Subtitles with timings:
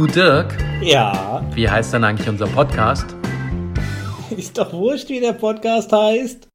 [0.00, 3.04] Du Dirk, Ja, wie heißt denn eigentlich unser Podcast?
[4.34, 6.48] ist doch wurscht, wie der Podcast heißt.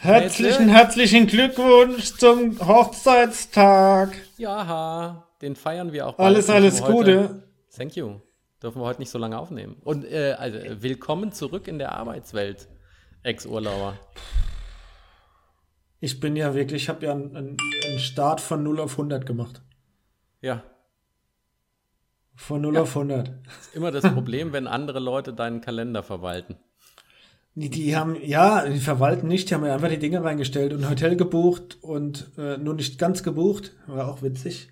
[0.00, 4.16] Herzlichen, herzlichen Glückwunsch zum Hochzeitstag.
[4.36, 6.14] Ja, den feiern wir auch.
[6.16, 6.26] bald.
[6.26, 6.92] Alles, alles heute-
[7.28, 7.42] Gute.
[7.72, 8.16] Thank you.
[8.60, 9.76] Dürfen wir heute nicht so lange aufnehmen.
[9.84, 12.66] Und äh, also, willkommen zurück in der Arbeitswelt,
[13.22, 13.96] Ex-Urlauber.
[16.00, 17.56] Ich bin ja wirklich, ich habe ja einen, einen
[17.86, 19.62] einen Start von 0 auf 100 gemacht.
[20.40, 20.64] Ja,
[22.36, 23.28] Von 0 auf 100.
[23.60, 26.56] ist immer das Problem, wenn andere Leute deinen Kalender verwalten.
[27.54, 30.82] Die, die haben, ja, die verwalten nicht, die haben ja einfach die Dinge reingestellt und
[30.82, 33.72] ein Hotel gebucht und äh, nur nicht ganz gebucht.
[33.86, 34.70] War auch witzig.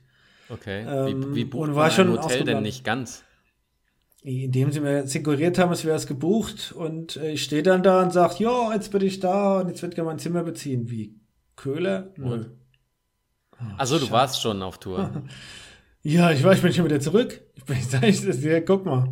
[0.48, 0.84] Okay.
[0.88, 3.22] Ähm, wie, wie bucht und man war ein schon Hotel denn nicht ganz?
[4.24, 8.02] Indem sie mir suggeriert haben, es wäre es gebucht und äh, ich stehe dann da
[8.02, 10.90] und sage, ja, jetzt bin ich da und jetzt wird gerne mein Zimmer beziehen.
[10.90, 11.20] Wie?
[11.54, 12.10] Köhler?
[12.16, 12.46] Nö.
[13.78, 15.22] Achso, du warst schon auf Tour.
[16.04, 17.42] Ja, ich weiß, ich bin schon wieder zurück.
[17.68, 19.08] Ich sag ich das dir, guck mal.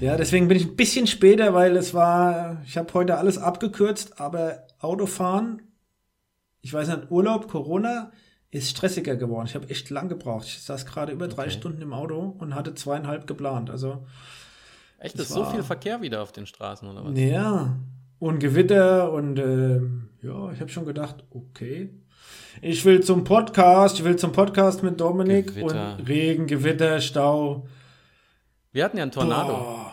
[0.00, 4.20] Ja, deswegen bin ich ein bisschen später, weil es war, ich habe heute alles abgekürzt,
[4.20, 5.62] aber Autofahren,
[6.60, 8.12] ich weiß nicht, Urlaub, Corona,
[8.50, 9.46] ist stressiger geworden.
[9.46, 10.46] Ich habe echt lang gebraucht.
[10.46, 11.52] Ich saß gerade über drei Okay.
[11.52, 13.70] Stunden im Auto und hatte zweieinhalb geplant.
[13.70, 14.06] Also,
[14.98, 17.18] Echt, das ist so viel Verkehr wieder auf den Straßen, oder was?
[17.18, 17.78] ja.
[18.18, 21.90] Und Gewitter und ähm, ja, ich habe schon gedacht, okay.
[22.62, 25.96] Ich will zum Podcast, ich will zum Podcast mit Dominik Gewitter.
[25.98, 27.66] und Regen, Gewitter, Stau.
[28.72, 29.52] Wir hatten ja einen Tornado.
[29.52, 29.92] Boah.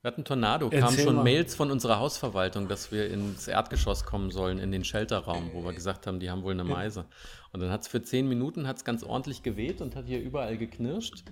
[0.00, 1.24] Wir hatten Tornado, kamen Erzähl schon mal.
[1.24, 5.74] Mails von unserer Hausverwaltung, dass wir ins Erdgeschoss kommen sollen, in den Shelterraum, wo wir
[5.74, 7.04] gesagt haben, die haben wohl eine Meise.
[7.52, 10.56] Und dann hat es für zehn Minuten hat's ganz ordentlich geweht und hat hier überall
[10.56, 11.22] geknirscht.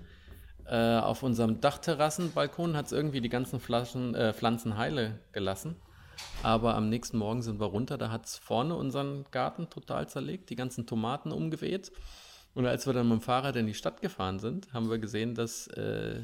[0.66, 5.76] Äh, auf unserem Dachterrassenbalkon hat es irgendwie die ganzen Flaschen, äh, Pflanzen heile gelassen.
[6.42, 10.48] Aber am nächsten Morgen sind wir runter, da hat es vorne unseren Garten total zerlegt,
[10.50, 11.92] die ganzen Tomaten umgeweht.
[12.54, 15.34] Und als wir dann mit dem Fahrrad in die Stadt gefahren sind, haben wir gesehen,
[15.34, 16.22] dass äh,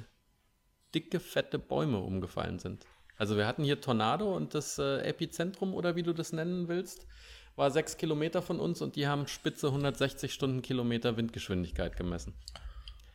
[0.95, 2.85] dicke, fette Bäume umgefallen sind.
[3.19, 7.07] Also wir hatten hier Tornado und das äh, Epizentrum oder wie du das nennen willst,
[7.55, 12.35] war sechs Kilometer von uns und die haben spitze 160 Stundenkilometer Windgeschwindigkeit gemessen.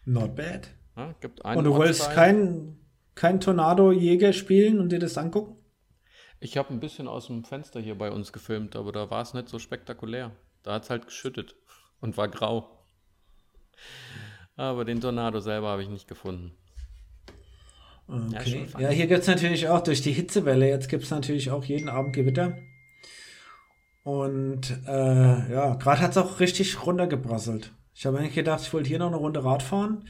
[0.06, 0.70] Not bad.
[0.98, 1.14] Ja,
[1.56, 2.78] Und du wolltest Ortsteil- kein,
[3.16, 5.58] kein Tornado-Jäger spielen und dir das angucken?
[6.44, 9.36] Ich habe ein bisschen aus dem Fenster hier bei uns gefilmt, aber da war es
[9.36, 10.32] nicht so spektakulär.
[10.64, 11.56] Da hat es halt geschüttet
[12.00, 12.80] und war grau.
[14.56, 16.52] Aber den Tornado selber habe ich nicht gefunden.
[18.08, 18.66] Okay.
[18.66, 18.82] fun.
[18.82, 21.90] Ja, hier gibt es natürlich auch durch die Hitzewelle, jetzt gibt es natürlich auch jeden
[21.90, 22.58] Abend Gewitter.
[24.04, 27.72] Und äh, ja, gerade hat es auch richtig runtergebrasselt.
[27.94, 30.08] Ich habe eigentlich gedacht, ich wollte hier noch eine Runde Rad fahren.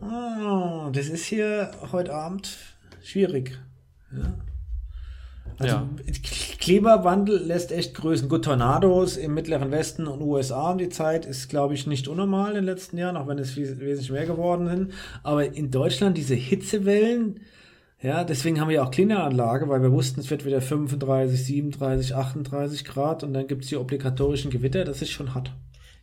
[0.00, 2.56] Ah, das ist hier heute Abend
[3.02, 3.58] schwierig.
[4.12, 4.38] Ja.
[5.60, 5.88] Also Ja.
[6.58, 8.28] Klimawandel lässt echt grüßen.
[8.28, 12.50] Gut, Tornados im Mittleren Westen und USA um die Zeit ist, glaube ich, nicht unnormal
[12.50, 14.92] in den letzten Jahren, auch wenn es wes- wesentlich mehr geworden sind.
[15.22, 17.40] Aber in Deutschland diese Hitzewellen,
[18.02, 22.14] ja, deswegen haben wir ja auch Klimaanlage, weil wir wussten, es wird wieder 35, 37,
[22.14, 25.52] 38 Grad und dann gibt es die obligatorischen Gewitter, das ist schon hart.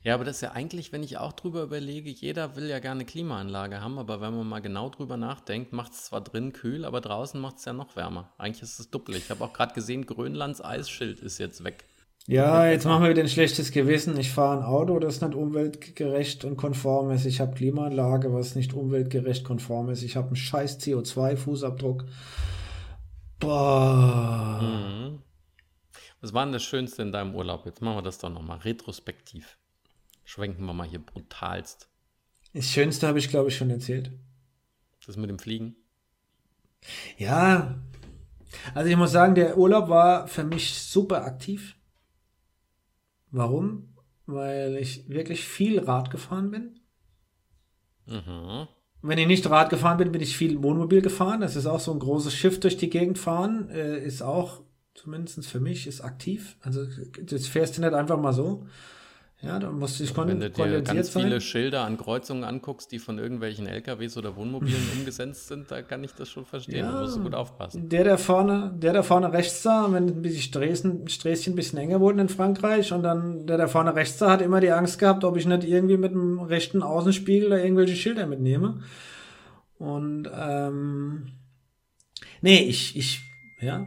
[0.07, 3.03] Ja, aber das ist ja eigentlich, wenn ich auch drüber überlege, jeder will ja gerne
[3.03, 7.01] Klimaanlage haben, aber wenn man mal genau drüber nachdenkt, macht es zwar drin kühl, aber
[7.01, 8.31] draußen macht es ja noch wärmer.
[8.37, 9.17] Eigentlich ist es doppelt.
[9.17, 11.83] Ich habe auch gerade gesehen, Grönlands Eisschild ist jetzt weg.
[12.25, 14.17] Ja, jetzt machen wir wieder ein schlechtes Gewissen.
[14.17, 17.25] Ich fahre ein Auto, das nicht umweltgerecht und konform ist.
[17.25, 20.03] Ich habe Klimaanlage, was nicht umweltgerecht konform ist.
[20.03, 22.05] Ich habe einen scheiß CO2-Fußabdruck.
[23.41, 24.61] Boah.
[24.61, 25.19] Mhm.
[26.21, 27.65] Was war denn das Schönste in deinem Urlaub?
[27.65, 29.57] Jetzt machen wir das doch nochmal retrospektiv.
[30.27, 31.89] Schwenken wir mal hier brutalst.
[32.53, 34.11] Das Schönste habe ich, glaube ich, schon erzählt.
[35.05, 35.77] Das mit dem Fliegen.
[37.17, 37.79] Ja,
[38.73, 41.77] also ich muss sagen, der Urlaub war für mich super aktiv.
[43.31, 43.95] Warum?
[44.25, 46.81] Weil ich wirklich viel Rad gefahren bin.
[48.05, 48.67] Mhm.
[49.01, 51.39] Wenn ich nicht Rad gefahren bin, bin ich viel Wohnmobil gefahren.
[51.39, 53.69] Das ist auch so ein großes Schiff durch die Gegend fahren.
[53.69, 54.61] Äh, ist auch,
[54.93, 56.57] zumindest für mich, ist aktiv.
[56.59, 56.85] Also
[57.21, 58.67] das fährst du nicht einfach mal so.
[59.41, 61.23] Ja, da musst du dich kon Wenn du dir ganz sein.
[61.23, 66.03] viele Schilder an Kreuzungen anguckst, die von irgendwelchen LKWs oder Wohnmobilen umgesetzt sind, da kann
[66.03, 66.85] ich das schon verstehen.
[66.85, 66.91] Ja.
[66.91, 67.87] Da musst du gut aufpassen.
[67.87, 71.99] Der, der vorne, der da vorne rechts sah, wenn bisschen Sträßen, Sträßchen ein bisschen enger
[71.99, 75.23] wurden in Frankreich und dann der da vorne rechts sah, hat immer die Angst gehabt,
[75.23, 78.79] ob ich nicht irgendwie mit dem rechten Außenspiegel da irgendwelche Schilder mitnehme.
[79.77, 81.33] Und ähm,
[82.41, 83.21] nee, ich, ich,
[83.61, 83.85] ja.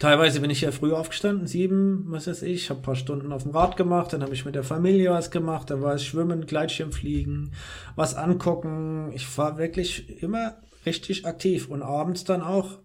[0.00, 3.52] Teilweise bin ich ja früh aufgestanden, sieben, was weiß ich, habe paar Stunden auf dem
[3.52, 7.52] Rad gemacht, dann habe ich mit der Familie was gemacht, dann war es Schwimmen, Gleitschirmfliegen,
[7.96, 9.12] was angucken.
[9.12, 10.56] Ich war wirklich immer
[10.86, 12.78] richtig aktiv und abends dann auch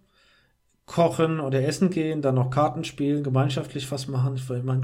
[0.84, 4.36] kochen oder essen gehen, dann noch Karten spielen, gemeinschaftlich was machen.
[4.36, 4.78] Ich war immer,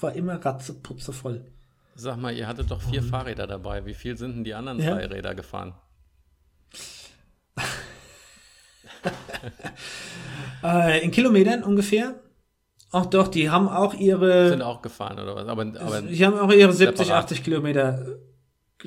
[0.00, 1.46] war immer ratzeputze voll.
[1.94, 3.08] Sag mal, ihr hattet doch vier um.
[3.08, 3.86] Fahrräder dabei.
[3.86, 4.92] Wie viel sind denn die anderen ja.
[4.92, 5.72] zwei Räder gefahren?
[10.62, 12.20] äh, in Kilometern ungefähr.
[12.92, 14.48] Ach doch, die haben auch ihre.
[14.48, 15.46] Sind auch gefahren oder was?
[15.46, 17.24] Aber, aber die haben auch ihre 70, separat.
[17.24, 18.06] 80 Kilometer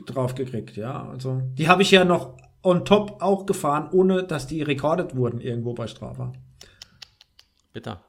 [0.06, 1.08] draufgekriegt, ja.
[1.10, 5.40] Also, die habe ich ja noch on top auch gefahren, ohne dass die recorded wurden
[5.40, 6.34] irgendwo bei Strava.
[7.72, 8.04] Bitter.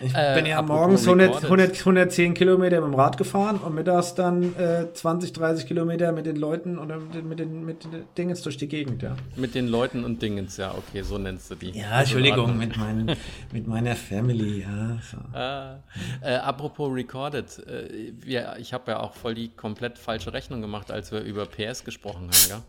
[0.00, 4.14] Ich äh, bin ja morgens 100, 100, 110 Kilometer mit dem Rad gefahren und mittags
[4.14, 8.56] dann äh, 20, 30 Kilometer mit den Leuten oder mit den, mit den Dingens durch
[8.56, 9.16] die Gegend, ja.
[9.36, 11.70] Mit den Leuten und Dingens, ja, okay, so nennst du die.
[11.70, 13.16] Ja, Entschuldigung, mit, mein,
[13.52, 14.98] mit meiner Family, ja.
[15.10, 15.18] So.
[15.36, 15.80] Ah,
[16.22, 20.90] äh, apropos Recorded, äh, wir, ich habe ja auch voll die komplett falsche Rechnung gemacht,
[20.90, 22.62] als wir über PS gesprochen haben, ja.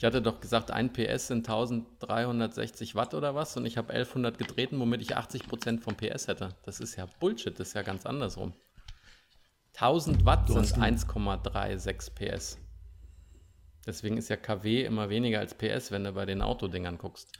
[0.00, 4.38] Ich hatte doch gesagt, ein PS sind 1360 Watt oder was und ich habe 1100
[4.38, 6.56] getreten, womit ich 80 Prozent vom PS hätte.
[6.64, 8.54] Das ist ja Bullshit, das ist ja ganz andersrum.
[9.74, 12.58] 1000 Watt sind 1,36 PS.
[13.86, 17.36] Deswegen ist ja KW immer weniger als PS, wenn du bei den Autodingern guckst.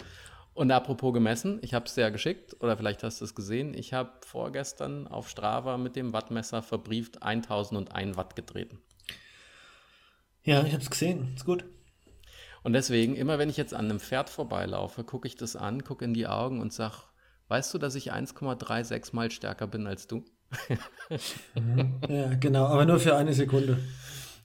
[0.53, 3.73] Und apropos gemessen, ich habe es dir ja geschickt, oder vielleicht hast du es gesehen,
[3.73, 8.83] ich habe vorgestern auf Strava mit dem Wattmesser verbrieft 1001 Watt getreten.
[10.43, 11.65] Ja, ich habe es gesehen, ist gut.
[12.63, 16.05] Und deswegen, immer wenn ich jetzt an einem Pferd vorbeilaufe, gucke ich das an, gucke
[16.05, 16.97] in die Augen und sage,
[17.49, 20.25] weißt du, dass ich 1,36 mal stärker bin als du?
[21.55, 22.01] Mhm.
[22.09, 23.79] ja, genau, aber nur für eine Sekunde.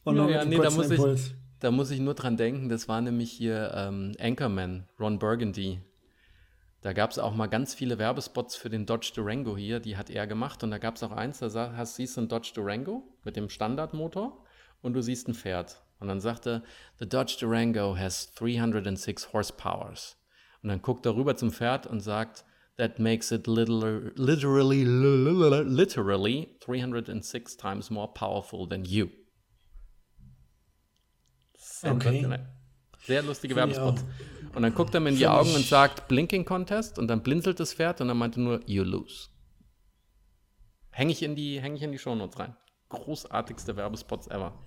[0.03, 3.01] Und ja, ja nee, da muss, ich, da muss ich nur dran denken, das war
[3.01, 5.81] nämlich hier ähm, Anchorman, Ron Burgundy.
[6.81, 10.11] Da gab es auch mal ganz viele Werbespots für den Dodge Durango hier, die hat
[10.11, 10.63] er gemacht.
[10.63, 13.49] Und da gab es auch eins, da hast, siehst du einen Dodge Durango mit dem
[13.49, 14.43] Standardmotor
[14.83, 15.81] und du siehst ein Pferd.
[15.99, 16.63] Und dann sagte,
[16.99, 20.17] The Dodge Durango has 306 horsepowers.
[20.61, 22.45] Und dann guckt er rüber zum Pferd und sagt,
[22.77, 29.07] That makes it literally, literally, literally 306 times more powerful than you.
[31.83, 32.39] Okay.
[33.05, 34.03] Sehr lustige Werbespots.
[34.53, 36.97] Und dann guckt er mir in die Augen und sagt, Blinking Contest.
[36.99, 39.29] Und dann blinzelt das Pferd und dann meinte nur, You lose.
[40.91, 42.55] Hänge ich in die, häng ich in die Shownotes rein.
[42.89, 44.64] Großartigste Werbespots ever.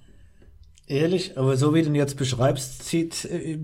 [0.89, 3.59] Ehrlich, aber so wie du ihn jetzt beschreibst, zieht, äh,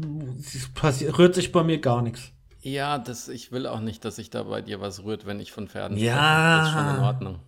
[0.75, 2.33] passiert, rührt sich bei mir gar nichts.
[2.61, 5.51] Ja, das, ich will auch nicht, dass sich da bei dir was rührt, wenn ich
[5.51, 6.13] von Pferden ja.
[6.13, 6.59] spreche.
[6.59, 7.39] Das ist schon in Ordnung.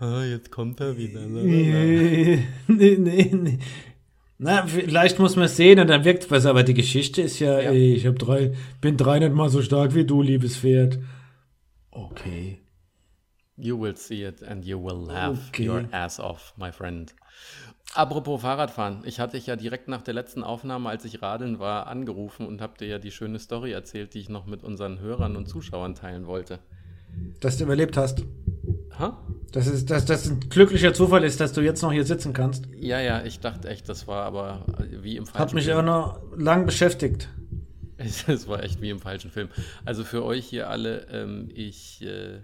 [0.00, 1.20] Ah, jetzt kommt er wieder.
[1.26, 3.58] nee, nee, nee.
[4.38, 7.38] Na, vielleicht muss man es sehen und dann wirkt es besser, aber die Geschichte ist
[7.38, 7.70] ja, ja.
[7.70, 10.98] Ey, ich hab drei, bin 300 mal so stark wie du, liebes Pferd.
[11.90, 12.58] Okay.
[13.56, 15.68] You will see it and you will laugh okay.
[15.68, 17.14] your ass off, my friend.
[17.94, 21.88] Apropos Fahrradfahren, ich hatte dich ja direkt nach der letzten Aufnahme, als ich radeln war,
[21.88, 25.36] angerufen und habe dir ja die schöne Story erzählt, die ich noch mit unseren Hörern
[25.36, 26.60] und Zuschauern teilen wollte.
[27.40, 28.24] Dass du überlebt hast.
[28.98, 29.20] Ha?
[29.50, 32.68] Dass es dass das ein glücklicher Zufall ist, dass du jetzt noch hier sitzen kannst.
[32.76, 36.20] Ja, ja, ich dachte echt, das war aber wie im falschen Hat mich auch noch
[36.36, 37.28] lang beschäftigt.
[37.98, 39.50] Es war echt wie im falschen Film.
[39.84, 42.40] Also für euch hier alle, ähm, ich äh,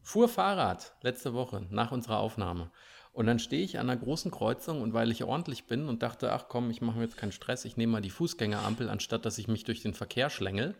[0.00, 2.70] fuhr Fahrrad letzte Woche nach unserer Aufnahme.
[3.12, 6.32] Und dann stehe ich an einer großen Kreuzung und weil ich ordentlich bin und dachte,
[6.32, 9.36] ach komm, ich mache mir jetzt keinen Stress, ich nehme mal die Fußgängerampel, anstatt dass
[9.36, 10.74] ich mich durch den Verkehr schlängel,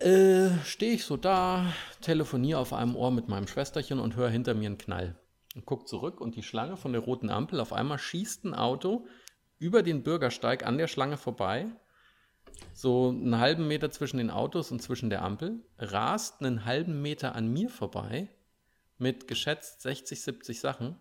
[0.00, 1.70] äh, stehe ich so da,
[2.00, 5.16] telefoniere auf einem Ohr mit meinem Schwesterchen und höre hinter mir einen Knall.
[5.54, 9.06] Und gucke zurück und die Schlange von der roten Ampel, auf einmal schießt ein Auto
[9.58, 11.66] über den Bürgersteig an der Schlange vorbei,
[12.72, 17.34] so einen halben Meter zwischen den Autos und zwischen der Ampel, rast einen halben Meter
[17.34, 18.28] an mir vorbei
[18.98, 20.96] mit geschätzt 60, 70 Sachen,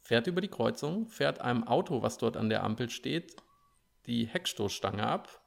[0.00, 3.36] fährt über die Kreuzung, fährt einem Auto, was dort an der Ampel steht,
[4.06, 5.42] die Heckstoßstange ab,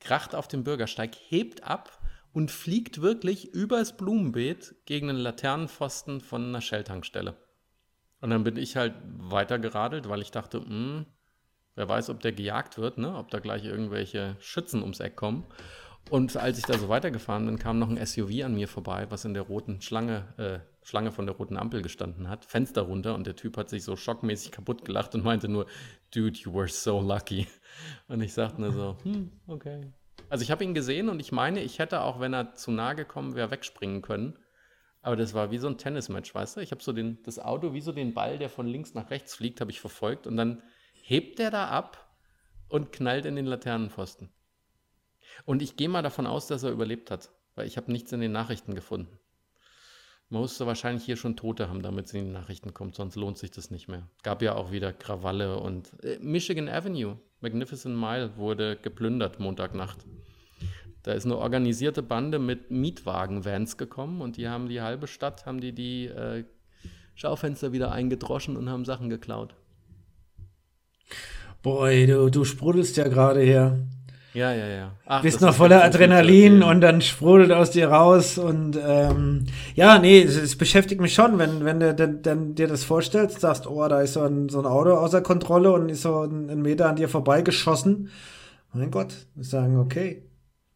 [0.00, 1.98] kracht auf den Bürgersteig, hebt ab
[2.32, 7.36] und fliegt wirklich übers Blumenbeet gegen einen Laternenpfosten von einer Shell-Tankstelle.
[8.20, 11.06] Und dann bin ich halt weiter geradelt, weil ich dachte, mh, hm,
[11.74, 13.16] wer weiß, ob der gejagt wird, ne?
[13.16, 15.46] ob da gleich irgendwelche Schützen ums Eck kommen.
[16.10, 19.24] Und als ich da so weitergefahren bin, kam noch ein SUV an mir vorbei, was
[19.24, 22.44] in der roten Schlange, äh, Schlange von der roten Ampel gestanden hat.
[22.44, 25.66] Fenster runter und der Typ hat sich so schockmäßig kaputt gelacht und meinte nur,
[26.14, 27.46] Dude, you were so lucky.
[28.08, 29.92] Und ich sagte nur so, hm, okay.
[30.28, 32.92] Also ich habe ihn gesehen und ich meine, ich hätte auch, wenn er zu nah
[32.94, 34.38] gekommen wäre, wegspringen können.
[35.02, 36.60] Aber das war wie so ein Tennismatch, weißt du?
[36.60, 39.34] Ich habe so den, das Auto wie so den Ball, der von links nach rechts
[39.34, 40.62] fliegt, habe ich verfolgt und dann
[41.02, 42.08] hebt der da ab
[42.68, 44.30] und knallt in den Laternenpfosten.
[45.44, 48.20] Und ich gehe mal davon aus, dass er überlebt hat, weil ich habe nichts in
[48.20, 49.18] den Nachrichten gefunden.
[50.32, 53.36] Man musste wahrscheinlich hier schon Tote haben, damit es in die Nachrichten kommt, sonst lohnt
[53.36, 54.08] sich das nicht mehr.
[54.22, 59.98] Gab ja auch wieder Krawalle und äh, Michigan Avenue, Magnificent Mile, wurde geplündert Montagnacht.
[61.02, 65.60] Da ist eine organisierte Bande mit Mietwagen-Vans gekommen und die haben die halbe Stadt, haben
[65.60, 66.44] die die äh,
[67.14, 69.54] Schaufenster wieder eingedroschen und haben Sachen geklaut.
[71.62, 73.86] Boy, du, du sprudelst ja gerade her.
[74.34, 74.92] Ja, ja, ja.
[75.04, 80.22] Ach, Bist noch voller Adrenalin und dann sprudelt aus dir raus und ähm, ja, nee,
[80.22, 83.86] es, es beschäftigt mich schon, wenn, wenn du dann, dann dir das vorstellst, sagst, oh,
[83.88, 86.96] da ist so ein, so ein Auto außer Kontrolle und ist so ein, Meter an
[86.96, 88.08] dir vorbeigeschossen.
[88.72, 90.22] Mein Gott, wir sagen, okay.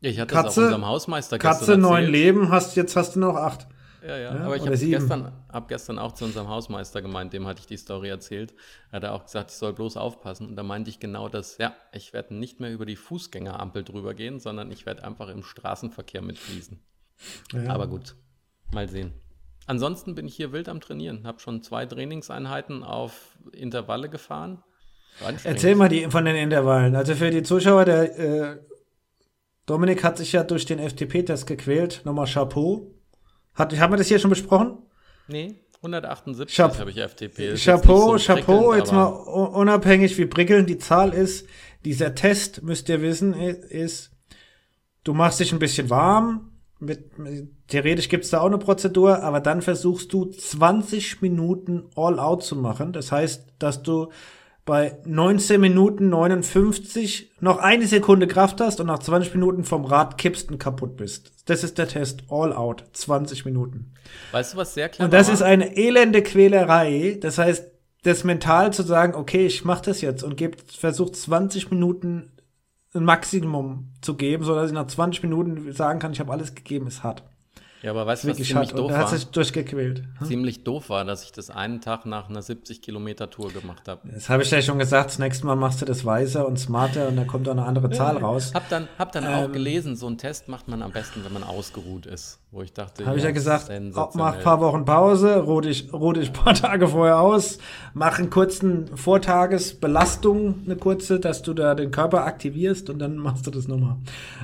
[0.00, 3.36] Ich hatte Katze, das auch unserem Hausmeister Katze, neun Leben, hast, jetzt hast du noch
[3.36, 3.66] acht.
[4.06, 7.60] Ja, ja, aber ich habe gestern, hab gestern auch zu unserem Hausmeister gemeint, dem hatte
[7.60, 8.54] ich die Story erzählt.
[8.92, 10.48] Er hat auch gesagt, ich soll bloß aufpassen.
[10.48, 14.14] Und da meinte ich genau das, ja, ich werde nicht mehr über die Fußgängerampel drüber
[14.14, 16.78] gehen, sondern ich werde einfach im Straßenverkehr mitfließen.
[17.52, 17.70] Ja.
[17.70, 18.14] Aber gut,
[18.72, 19.12] mal sehen.
[19.66, 21.26] Ansonsten bin ich hier wild am Trainieren.
[21.26, 24.62] Habe schon zwei Trainingseinheiten auf Intervalle gefahren.
[25.42, 26.94] Erzähl mal die von den Intervallen.
[26.94, 28.58] Also für die Zuschauer, der äh,
[29.64, 32.02] Dominik hat sich ja durch den FTP-Test gequält.
[32.04, 32.96] Nochmal Chapeau.
[33.56, 34.78] Hat, haben wir das hier schon besprochen?
[35.28, 37.56] Nee, 178 habe ich FTP.
[37.56, 41.46] Chapeau, so Chapeau, jetzt mal unabhängig, wie prickelnd die Zahl ist.
[41.84, 44.10] Dieser Test, müsst ihr wissen, ist,
[45.04, 46.52] du machst dich ein bisschen warm.
[46.78, 47.10] Mit,
[47.68, 52.56] theoretisch gibt's da auch eine Prozedur, aber dann versuchst du 20 Minuten all out zu
[52.56, 52.92] machen.
[52.92, 54.10] Das heißt, dass du
[54.66, 60.18] bei 19 Minuten 59 noch eine Sekunde Kraft hast und nach 20 Minuten vom Rad
[60.18, 61.32] kippst und kaputt bist.
[61.46, 62.25] Das ist der Test.
[62.28, 62.85] All out.
[62.92, 63.94] 20 Minuten.
[64.32, 65.35] Weißt du, was sehr klar Und das war?
[65.35, 67.16] ist eine elende Quälerei.
[67.20, 67.68] Das heißt,
[68.02, 72.32] das mental zu sagen, okay, ich mach das jetzt und gebe, versucht 20 Minuten
[72.92, 76.54] ein Maximum zu geben, so dass ich nach 20 Minuten sagen kann, ich habe alles
[76.56, 77.23] gegeben, ist hart.
[77.83, 78.99] Ja, aber weißt du, was ziemlich doof war?
[78.99, 80.02] hat sich durchgequält.
[80.18, 80.26] Hm?
[80.26, 84.09] Ziemlich doof war, dass ich das einen Tag nach einer 70 Kilometer Tour gemacht habe.
[84.12, 85.11] Das habe ich ja schon gesagt.
[85.11, 87.90] Das nächste Mal machst du das weiser und smarter und dann kommt auch eine andere
[87.90, 88.52] Zahl raus.
[88.54, 91.33] Hab dann, hab dann ähm, auch gelesen, so einen Test macht man am besten, wenn
[91.33, 92.40] man ausgeruht ist.
[92.56, 93.70] Wo ich dachte, habe ja, ich ja gesagt,
[94.14, 97.58] mach ein paar Wochen Pause, ruh dich, ruh dich ein paar Tage vorher aus,
[97.92, 103.46] mach einen kurzen Vortagesbelastung, eine kurze, dass du da den Körper aktivierst und dann machst
[103.46, 103.96] du das nochmal.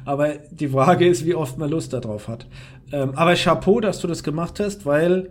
[0.04, 2.46] Aber die Frage ist, wie oft man Lust darauf hat.
[2.92, 5.30] Ähm, aber Chapeau, dass du das gemacht hast, weil,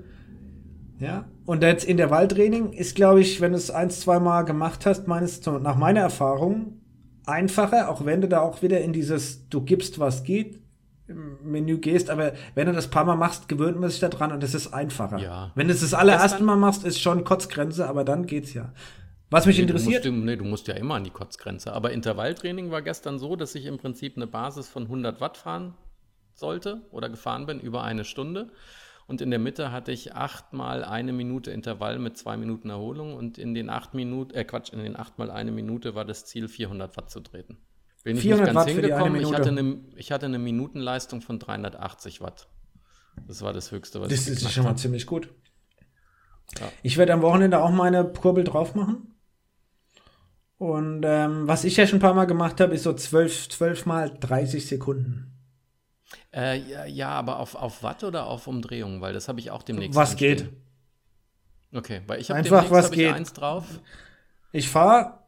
[0.98, 4.42] ja, und jetzt in der Waldtraining ist, glaube ich, wenn du es ein, zwei Mal
[4.42, 6.82] gemacht hast, meines, nach meiner Erfahrung,
[7.28, 10.62] einfacher, auch wenn du da auch wieder in dieses, du gibst, was geht,
[11.14, 14.44] Menü gehst, aber wenn du das paar Mal machst, gewöhnt man sich da dran und
[14.44, 15.18] es ist einfacher.
[15.20, 15.52] Ja.
[15.56, 18.74] Wenn du es das allererste Mal machst, ist schon Kotzgrenze, aber dann geht's ja.
[19.32, 20.04] Was mich nee, interessiert.
[20.04, 21.72] Du musst, nee, du musst ja immer an die Kotzgrenze.
[21.72, 25.74] Aber Intervalltraining war gestern so, dass ich im Prinzip eine Basis von 100 Watt fahren
[26.34, 28.52] sollte oder gefahren bin, über eine Stunde.
[29.08, 33.38] Und in der Mitte hatte ich achtmal eine Minute Intervall mit zwei Minuten Erholung und
[33.38, 36.96] in den acht Minuten, äh Quatsch, in den achtmal eine Minute war das Ziel 400
[36.98, 37.58] Watt zu treten.
[38.04, 39.22] Bin ich nicht ganz Watt hingekommen.
[39.22, 42.48] Ich hatte, eine, ich hatte eine Minutenleistung von 380 Watt.
[43.28, 45.30] Das war das Höchste, was das ich Das ist schon mal ziemlich gut.
[46.60, 46.72] Ja.
[46.84, 49.16] Ich werde am Wochenende auch meine Kurbel drauf machen.
[50.58, 53.86] Und ähm, was ich ja schon ein paar Mal gemacht habe, ist so 12, 12
[53.86, 55.32] mal 30 Sekunden.
[56.34, 59.02] Äh, ja, ja, aber auf, auf Watt oder auf Umdrehungen?
[59.02, 59.96] Weil das habe ich auch demnächst.
[59.96, 60.50] Was geht?
[61.74, 63.14] Okay, weil ich habe Einfach was hab geht.
[63.14, 63.66] eins drauf.
[64.52, 65.21] Ich fahre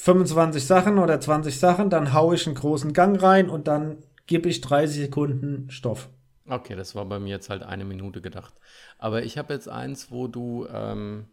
[0.00, 4.48] 25 Sachen oder 20 Sachen, dann haue ich einen großen Gang rein und dann gebe
[4.48, 6.08] ich 30 Sekunden Stoff.
[6.48, 8.54] Okay, das war bei mir jetzt halt eine Minute gedacht.
[8.98, 11.26] Aber ich habe jetzt eins, wo du ähm,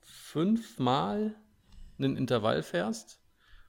[0.00, 1.34] fünfmal
[1.98, 3.20] einen Intervall fährst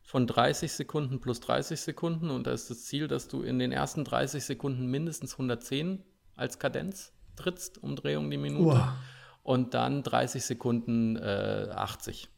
[0.01, 3.73] von 30 Sekunden plus 30 Sekunden und da ist das Ziel, dass du in den
[3.73, 6.05] ersten 30 Sekunden mindestens 110
[6.37, 8.95] als Kadenz trittst, Umdrehung die Minute Uah.
[9.43, 12.29] und dann 30 Sekunden äh, 80.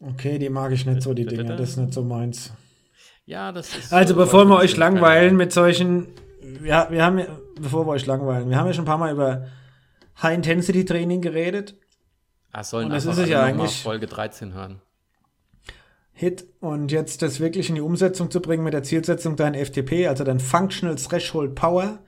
[0.00, 2.52] Okay, die mag ich nicht so, die Dinger, das ist nicht so meins.
[3.26, 3.92] Ja, das ist.
[3.92, 6.08] Also, so bevor wir euch langweilen mit solchen,
[6.64, 7.26] ja, wir haben,
[7.60, 9.46] bevor wir euch langweilen, wir haben ja schon ein paar Mal über
[10.22, 11.74] High-Intensity-Training geredet.
[12.52, 14.80] Ach, sollen und das ist es ja eigentlich Folge 13 hören.
[16.12, 20.08] Hit und jetzt das wirklich in die Umsetzung zu bringen mit der Zielsetzung dein FTP,
[20.08, 22.00] also dein Functional Threshold Power,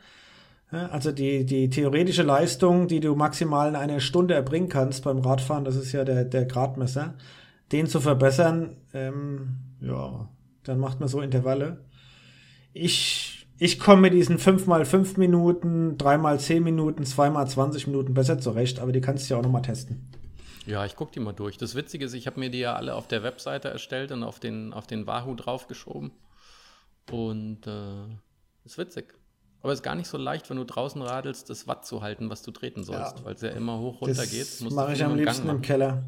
[0.71, 5.65] also die, die theoretische Leistung, die du maximal in einer Stunde erbringen kannst beim Radfahren,
[5.65, 7.15] das ist ja der, der Gradmesser,
[7.73, 10.29] den zu verbessern, ähm, ja,
[10.65, 11.85] dann macht man so Intervalle.
[12.73, 17.47] Ich, ich komme mit diesen 5 mal 5 Minuten, 3 mal 10 Minuten, 2 mal
[17.47, 20.09] 20 Minuten besser zurecht, aber die kannst du ja auch nochmal testen.
[20.67, 21.57] Ja, ich gucke die mal durch.
[21.57, 24.39] Das Witzige ist, ich habe mir die ja alle auf der Webseite erstellt und auf
[24.39, 26.13] den, auf den Wahoo draufgeschoben.
[27.11, 28.05] Und äh,
[28.65, 29.15] ist witzig.
[29.63, 32.31] Aber es ist gar nicht so leicht, wenn du draußen radelst, das Watt zu halten,
[32.31, 33.25] was du treten sollst, ja.
[33.25, 34.71] weil es ja immer hoch runter das geht.
[34.71, 36.05] Mache ich am liebsten im Keller.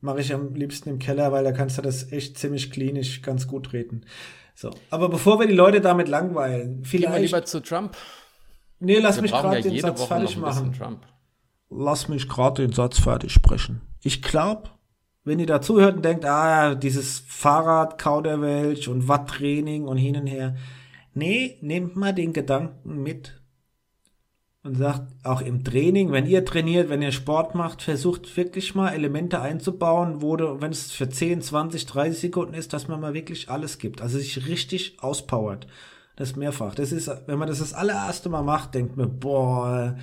[0.00, 3.46] Mache ich am liebsten im Keller, weil da kannst du das echt ziemlich klinisch ganz
[3.46, 4.02] gut treten.
[4.54, 7.06] So, aber bevor wir die Leute damit langweilen, vielleicht.
[7.06, 7.96] Gehen wir lieber zu Trump.
[8.78, 10.72] Nee, lass wir mich gerade ja den Satz Woche fertig machen.
[10.72, 11.06] Trump
[11.70, 13.80] lass mich gerade den Satz fertig sprechen.
[14.02, 14.70] Ich glaube,
[15.24, 20.26] wenn ihr da zuhört und denkt, ah, dieses Fahrrad, Kauderwelsch und Watttraining und hin und
[20.26, 20.56] her.
[21.14, 23.40] Nee, nehmt mal den Gedanken mit
[24.66, 28.92] und sagt, auch im Training, wenn ihr trainiert, wenn ihr Sport macht, versucht wirklich mal
[28.92, 33.14] Elemente einzubauen, wo du, wenn es für 10, 20, 30 Sekunden ist, dass man mal
[33.14, 34.02] wirklich alles gibt.
[34.02, 35.66] Also sich richtig auspowert.
[36.16, 36.74] Das mehrfach.
[36.74, 39.96] Das ist, wenn man das das allererste Mal macht, denkt man, boah.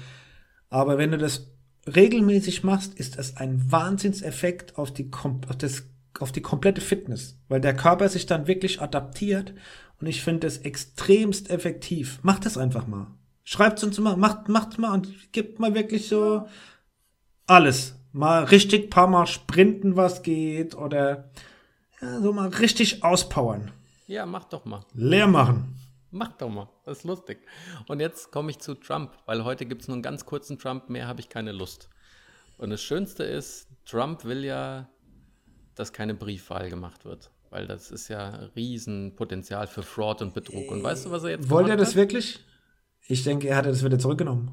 [0.69, 1.51] Aber wenn du das
[1.93, 5.83] regelmäßig machst, ist das ein Wahnsinnseffekt auf die, auf, das,
[6.19, 9.53] auf die komplette Fitness, weil der Körper sich dann wirklich adaptiert
[9.99, 12.19] und ich finde das extremst effektiv.
[12.23, 13.07] Macht das einfach mal.
[13.43, 16.47] Schreibt uns mal, macht, macht mal und gibt mal wirklich so
[17.45, 17.95] alles.
[18.11, 21.31] Mal richtig paar Mal sprinten, was geht oder
[22.01, 23.71] ja, so mal richtig auspowern.
[24.07, 24.85] Ja, mach doch mal.
[24.93, 25.75] Leer machen.
[26.11, 27.39] Mach doch mal, das ist lustig.
[27.87, 30.89] Und jetzt komme ich zu Trump, weil heute gibt es nur einen ganz kurzen Trump,
[30.89, 31.89] mehr habe ich keine Lust.
[32.59, 34.87] Und das Schönste ist, Trump will ja,
[35.73, 40.69] dass keine Briefwahl gemacht wird, weil das ist ja Riesenpotenzial für Fraud und Betrug.
[40.69, 41.95] Und weißt du, was er jetzt Wollte er das hat?
[41.95, 42.45] wirklich?
[43.07, 44.51] Ich denke, er hat das wieder zurückgenommen.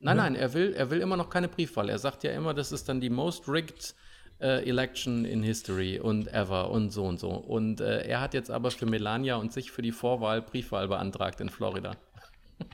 [0.00, 1.88] Nein, nein, er will, er will immer noch keine Briefwahl.
[1.88, 3.94] Er sagt ja immer, das ist dann die most rigged
[4.40, 7.30] äh, Election in History und ever und so und so.
[7.30, 11.40] Und äh, er hat jetzt aber für Melania und sich für die Vorwahl Briefwahl beantragt
[11.40, 11.96] in Florida.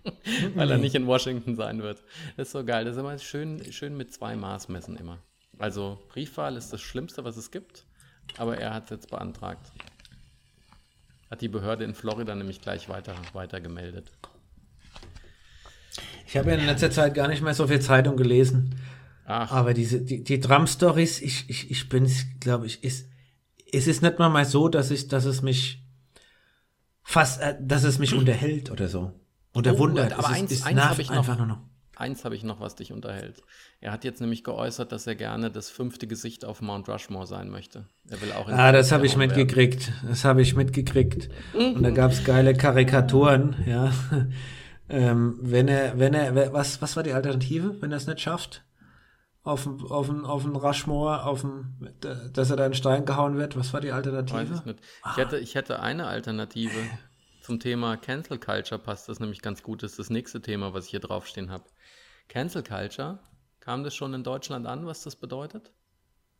[0.54, 2.02] Weil er nicht in Washington sein wird.
[2.36, 2.84] Das ist so geil.
[2.84, 5.18] Das ist immer schön, schön mit zwei Maß messen immer.
[5.58, 7.84] Also Briefwahl ist das Schlimmste, was es gibt,
[8.36, 9.70] aber er hat es jetzt beantragt.
[11.30, 14.10] Hat die Behörde in Florida nämlich gleich weiter, weiter gemeldet.
[16.32, 18.74] Ich habe ja in letzter Zeit gar nicht mehr so viel Zeitung gelesen.
[19.26, 19.52] Ach.
[19.52, 22.10] Aber diese, die, die Drum-Stories, ich, ich, ich bin,
[22.40, 23.10] glaube ich, ist,
[23.70, 25.84] es ist nicht mal mal so, dass ich, dass es mich
[27.02, 29.12] fast, äh, dass es mich unterhält oder so.
[29.54, 30.14] Oder oh, wundert.
[30.14, 31.28] Aber es eins, ist, eins habe ich noch.
[31.46, 31.58] Noch.
[31.96, 33.42] Eins habe ich noch, was dich unterhält.
[33.80, 37.50] Er hat jetzt nämlich geäußert, dass er gerne das fünfte Gesicht auf Mount Rushmore sein
[37.50, 37.84] möchte.
[38.08, 38.48] Er will auch.
[38.48, 39.92] ah, das habe ich mitgekriegt.
[40.08, 41.28] Das habe ich mitgekriegt.
[41.52, 43.92] Und da gab es geile Karikaturen, ja.
[44.92, 48.64] Ähm, wenn er, wenn er, was, was war die Alternative, wenn er es nicht schafft?
[49.44, 51.76] auf dem, auf auf dem Rushmore, auf dem,
[52.32, 53.56] dass er da in Stein gehauen wird.
[53.56, 54.62] Was war die Alternative?
[54.64, 54.74] Ich.
[55.10, 56.78] Ich hätte, ich hätte eine Alternative
[57.42, 59.82] zum Thema Cancel Culture, passt das nämlich ganz gut.
[59.82, 61.64] Das ist das nächste Thema, was ich hier draufstehen habe.
[62.28, 63.18] Cancel Culture,
[63.58, 65.72] kam das schon in Deutschland an, was das bedeutet?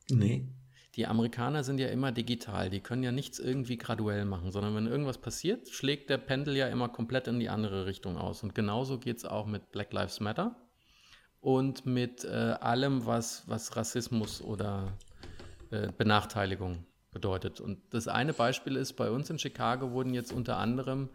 [0.09, 0.49] Nee.
[0.97, 4.87] Die Amerikaner sind ja immer digital, die können ja nichts irgendwie graduell machen, sondern wenn
[4.87, 8.43] irgendwas passiert, schlägt der Pendel ja immer komplett in die andere Richtung aus.
[8.43, 10.55] Und genauso geht es auch mit Black Lives Matter
[11.41, 12.29] und mit äh,
[12.61, 14.93] allem, was, was Rassismus oder
[15.71, 17.61] äh, Benachteiligung bedeutet.
[17.61, 21.09] Und das eine Beispiel ist, bei uns in Chicago wurden jetzt unter anderem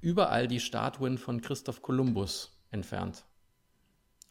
[0.00, 3.24] überall die Statuen von Christoph Kolumbus entfernt.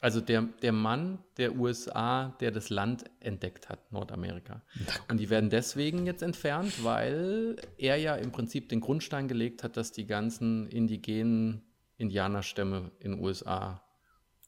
[0.05, 4.61] Also der, der Mann der USA, der das Land entdeckt hat, Nordamerika.
[5.09, 9.77] Und die werden deswegen jetzt entfernt, weil er ja im Prinzip den Grundstein gelegt hat,
[9.77, 11.63] dass die ganzen indigenen
[11.97, 13.81] Indianerstämme in den USA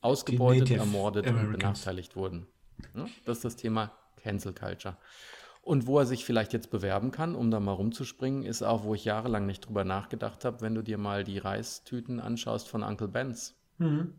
[0.02, 1.48] ausgebeutet, ermordet Americans.
[1.48, 2.46] und benachteiligt wurden.
[3.26, 4.96] Das ist das Thema Cancel Culture.
[5.64, 8.94] Und wo er sich vielleicht jetzt bewerben kann, um da mal rumzuspringen, ist auch, wo
[8.94, 13.08] ich jahrelang nicht drüber nachgedacht habe, wenn du dir mal die Reistüten anschaust von Uncle
[13.08, 13.56] Benz.
[13.80, 14.14] Mhm.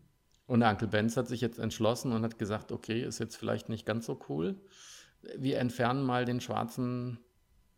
[0.49, 3.85] Und Uncle Benz hat sich jetzt entschlossen und hat gesagt, okay, ist jetzt vielleicht nicht
[3.85, 4.59] ganz so cool.
[5.37, 7.19] Wir entfernen mal den schwarzen,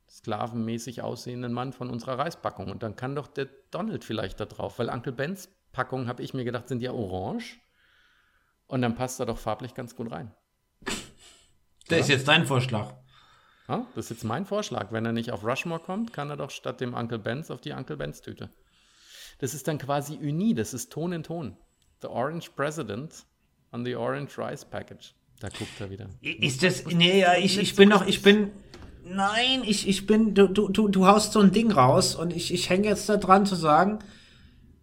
[0.08, 2.70] sklavenmäßig aussehenden Mann von unserer Reispackung.
[2.70, 6.32] Und dann kann doch der Donald vielleicht da drauf, weil Uncle Benz Packungen, habe ich
[6.32, 7.58] mir gedacht, sind ja orange.
[8.68, 10.32] Und dann passt er doch farblich ganz gut rein.
[11.90, 12.04] Der ja?
[12.04, 12.94] ist jetzt dein Vorschlag.
[13.66, 14.92] Ja, das ist jetzt mein Vorschlag.
[14.92, 17.72] Wenn er nicht auf Rushmore kommt, kann er doch statt dem Uncle Benz auf die
[17.72, 18.50] Uncle Benz Tüte.
[19.38, 21.56] Das ist dann quasi Uni, das ist Ton in Ton.
[22.02, 23.26] The Orange President
[23.72, 25.14] on the Orange Rice Package.
[25.40, 26.08] Da guckt er wieder.
[26.20, 26.86] Ist das.
[26.86, 28.50] Nee, ja, ich, ich bin noch, ich bin.
[29.04, 30.34] Nein, ich, ich bin.
[30.34, 33.46] Du, du, du haust so ein Ding raus und ich, ich hänge jetzt da dran
[33.46, 34.00] zu sagen,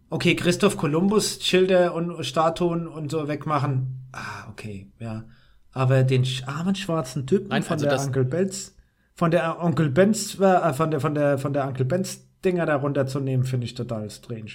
[0.10, 4.08] Okay, Christoph Kolumbus Schilder und Statuen und so wegmachen.
[4.14, 5.26] Ah, okay, ja.
[5.74, 8.76] Aber den armen schwarzen Typen Nein, von also der Onkel Benz,
[9.14, 12.78] von der Onkel Benz, äh, von der, von der, von der Onkel Benz Dinger da
[12.78, 14.52] runterzunehmen, finde ich total strange.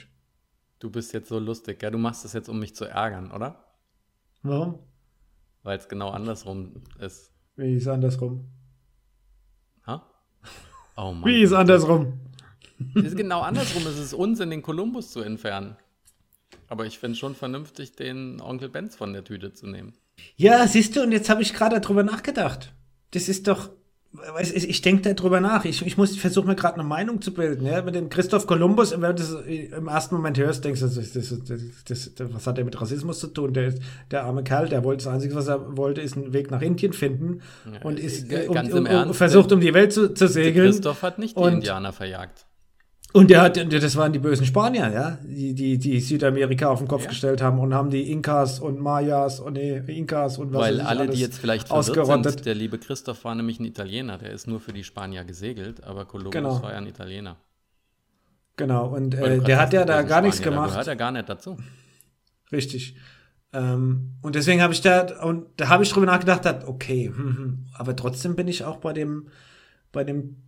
[0.83, 1.92] Du bist jetzt so lustig, ja?
[1.92, 3.64] Du machst das jetzt, um mich zu ärgern, oder?
[4.42, 4.81] Warum?
[5.62, 7.31] Weil es genau andersrum ist.
[7.55, 8.49] Wie ist andersrum?
[9.87, 10.05] Ha?
[10.97, 11.25] Oh Mann.
[11.25, 12.14] Wie ist andersrum?
[12.97, 13.87] Es ist genau andersrum.
[13.87, 15.77] Es ist Unsinn, den Kolumbus zu entfernen.
[16.66, 19.92] Aber ich finde schon vernünftig, den Onkel Benz von der Tüte zu nehmen.
[20.35, 22.75] Ja, siehst du, und jetzt habe ich gerade darüber nachgedacht.
[23.12, 23.71] Das ist doch,
[24.40, 25.64] ich, ich denke darüber nach.
[25.64, 27.64] Ich, ich muss versuche mir gerade eine Meinung zu bilden.
[27.66, 27.81] Ja?
[27.83, 32.14] Mit dem Christoph Kolumbus, wenn du das im ersten Moment hörst, denkst du, das, das,
[32.14, 33.55] das, was hat der mit Rassismus zu tun?
[33.55, 33.72] Der,
[34.11, 36.92] der arme Kerl, der wollte das Einzige, was er wollte, ist einen Weg nach Indien
[36.92, 37.40] finden
[37.83, 40.70] und ist um, um, um, versucht, um die Welt zu, zu segeln.
[40.70, 42.46] Christoph hat nicht die und, Indianer verjagt.
[43.12, 46.88] Und der hat, das waren die bösen Spanier, ja, die, die, die Südamerika auf den
[46.88, 47.09] Kopf ja.
[47.11, 51.09] gestellt haben und haben die Inkas und Mayas und nee, Inkas und was Weil alle,
[51.09, 54.61] die jetzt vielleicht verwirrt sind, der liebe Christoph war nämlich ein Italiener, der ist nur
[54.61, 56.62] für die Spanier gesegelt, aber Kolumbus genau.
[56.62, 57.37] war ja ein Italiener.
[58.57, 60.68] Genau, und äh, der hat ja da gar Spanier, nichts gemacht.
[60.68, 61.59] Der gehört ja gar nicht dazu.
[62.51, 62.96] Richtig.
[63.53, 67.66] Ähm, und deswegen habe ich da, und da habe ich drüber nachgedacht, okay, hm, hm,
[67.75, 69.29] aber trotzdem bin ich auch bei dem,
[69.90, 70.42] bei dem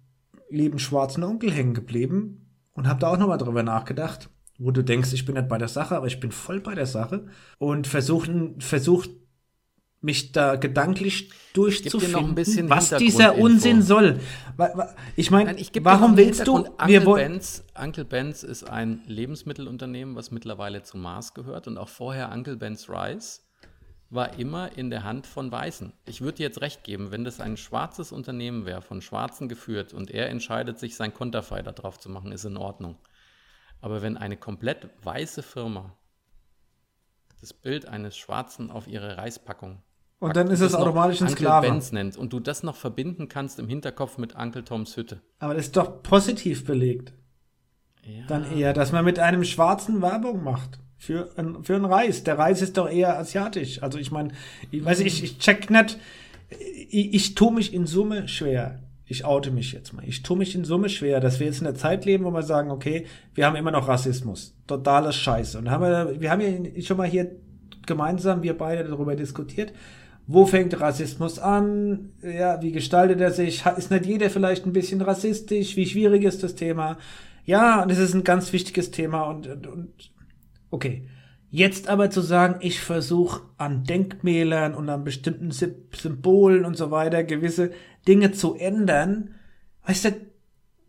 [0.49, 2.44] lieben schwarzen Onkel hängen geblieben,
[2.75, 5.69] und habe da auch nochmal drüber nachgedacht, wo du denkst, ich bin nicht bei der
[5.69, 7.27] Sache, aber ich bin voll bei der Sache
[7.59, 9.11] und versuchen, versucht
[10.01, 14.21] mich da gedanklich durchzufinden, was dieser Unsinn soll.
[15.17, 16.67] Ich meine, warum willst du?
[16.79, 22.31] Uncle Benz, Uncle Benz ist ein Lebensmittelunternehmen, was mittlerweile zu Mars gehört und auch vorher
[22.33, 23.44] Uncle Ben's Rice
[24.15, 25.93] war immer in der Hand von Weißen.
[26.07, 29.93] Ich würde dir jetzt recht geben, wenn das ein schwarzes Unternehmen wäre, von Schwarzen geführt
[29.93, 32.97] und er entscheidet sich, sein Konterfei da drauf zu machen, ist in Ordnung.
[33.81, 35.97] Aber wenn eine komplett weiße Firma
[37.41, 39.83] das Bild eines Schwarzen auf ihre Reispackung
[40.21, 41.69] und dann ist es automatisch ein Sklave.
[41.69, 45.21] Benz nennt und du das noch verbinden kannst im Hinterkopf mit Uncle Toms Hütte.
[45.39, 47.13] Aber das ist doch positiv belegt.
[48.03, 48.25] Ja.
[48.27, 52.25] Dann eher, dass man mit einem Schwarzen Werbung macht für, ein, für einen Reis.
[52.25, 53.83] Der Reis ist doch eher asiatisch.
[53.83, 54.31] Also ich meine,
[54.71, 55.99] ich weiß ich, ich check nicht,
[56.91, 58.81] ich, ich tue mich in Summe schwer.
[59.07, 60.03] Ich oute mich jetzt mal.
[60.07, 62.43] Ich tue mich in Summe schwer, dass wir jetzt in der Zeit leben, wo wir
[62.43, 64.55] sagen, okay, wir haben immer noch Rassismus.
[64.67, 65.59] Totales Scheiße.
[65.59, 67.31] Und haben wir, wir haben ja schon mal hier
[67.87, 69.73] gemeinsam, wir beide darüber diskutiert.
[70.27, 72.13] Wo fängt Rassismus an?
[72.23, 73.63] Ja, wie gestaltet er sich?
[73.77, 75.77] Ist nicht jeder vielleicht ein bisschen rassistisch?
[75.77, 76.97] Wie schwierig ist das Thema?
[77.45, 79.93] Ja, und es ist ein ganz wichtiges Thema und, und, und
[80.75, 81.07] Okay.
[81.51, 87.23] Jetzt aber zu sagen, ich versuche an Denkmälern und an bestimmten Symbolen und so weiter
[87.23, 87.71] gewisse
[88.09, 89.37] Dinge zu ändern,
[89.87, 90.11] weißt du,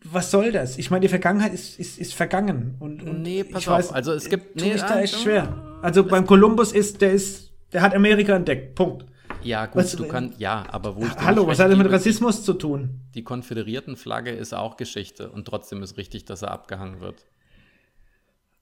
[0.04, 0.80] was soll das?
[0.80, 2.78] Ich meine, die Vergangenheit ist, ist, ist vergangen.
[2.80, 3.78] Und, und nee, pass ich auf.
[3.78, 4.60] Weiß, also es gibt.
[4.60, 5.78] Nee, da echt schwer.
[5.84, 8.74] Also beim Kolumbus ist, der ist, der hat Amerika entdeckt.
[8.74, 9.06] Punkt.
[9.43, 12.43] Ja, gut, was, du kannst, ja, aber wo ich Hallo, was hat das mit Rassismus
[12.43, 13.02] zu tun?
[13.13, 17.28] Die Konföderiertenflagge ist auch Geschichte und trotzdem ist richtig, dass er abgehangen wird.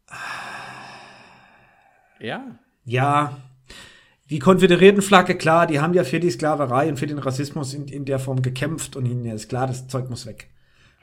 [0.09, 0.52] Ah.
[2.23, 2.57] Ja.
[2.85, 3.37] Ja.
[4.29, 8.05] Die Konföderiertenflagge, klar, die haben ja für die Sklaverei und für den Rassismus in, in
[8.05, 10.49] der Form gekämpft und ihnen ist klar, das Zeug muss weg.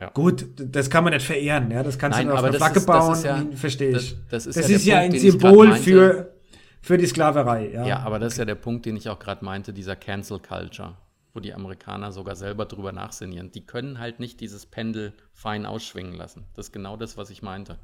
[0.01, 0.09] Ja.
[0.09, 2.87] Gut, das kann man nicht verehren, ja, das kannst Nein, du auf eine Flagge ist,
[2.87, 4.17] bauen, ja, verstehe ich.
[4.31, 6.35] Das, das ist, das ja, ist ja Punkt, ein Symbol für,
[6.81, 7.71] für die Sklaverei.
[7.71, 7.87] Ja.
[7.87, 10.97] ja, aber das ist ja der Punkt, den ich auch gerade meinte, dieser Cancel Culture,
[11.35, 13.53] wo die Amerikaner sogar selber drüber nachsinnieren.
[13.53, 16.47] Die können halt nicht dieses Pendel fein ausschwingen lassen.
[16.57, 17.79] Das ist genau das, was ich meinte.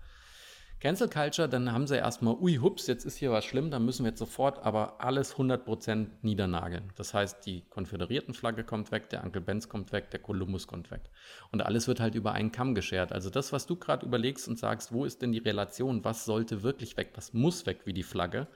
[0.86, 4.04] Cancel Culture, dann haben sie erstmal, ui, hups, jetzt ist hier was schlimm, dann müssen
[4.04, 6.92] wir jetzt sofort aber alles 100% niedernageln.
[6.94, 11.10] Das heißt, die Konföderiertenflagge kommt weg, der Uncle Benz kommt weg, der Kolumbus kommt weg.
[11.50, 13.10] Und alles wird halt über einen Kamm geschert.
[13.10, 16.62] Also das, was du gerade überlegst und sagst, wo ist denn die Relation, was sollte
[16.62, 18.46] wirklich weg, was muss weg wie die Flagge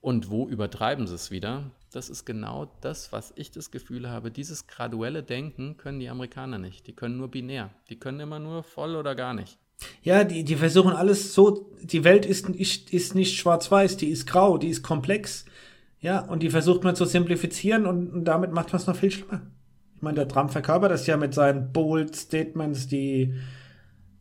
[0.00, 4.32] und wo übertreiben sie es wieder, das ist genau das, was ich das Gefühl habe.
[4.32, 6.88] Dieses graduelle Denken können die Amerikaner nicht.
[6.88, 7.70] Die können nur binär.
[7.88, 9.60] Die können immer nur voll oder gar nicht.
[10.02, 14.26] Ja, die, die versuchen alles so, die Welt ist, ist, ist nicht schwarz-weiß, die ist
[14.26, 15.44] grau, die ist komplex.
[16.00, 19.10] Ja, und die versucht man zu simplifizieren und, und damit macht man es noch viel
[19.10, 19.42] schlimmer.
[19.96, 23.34] Ich meine, der Trump verkörpert das ja mit seinen bold Statements, die,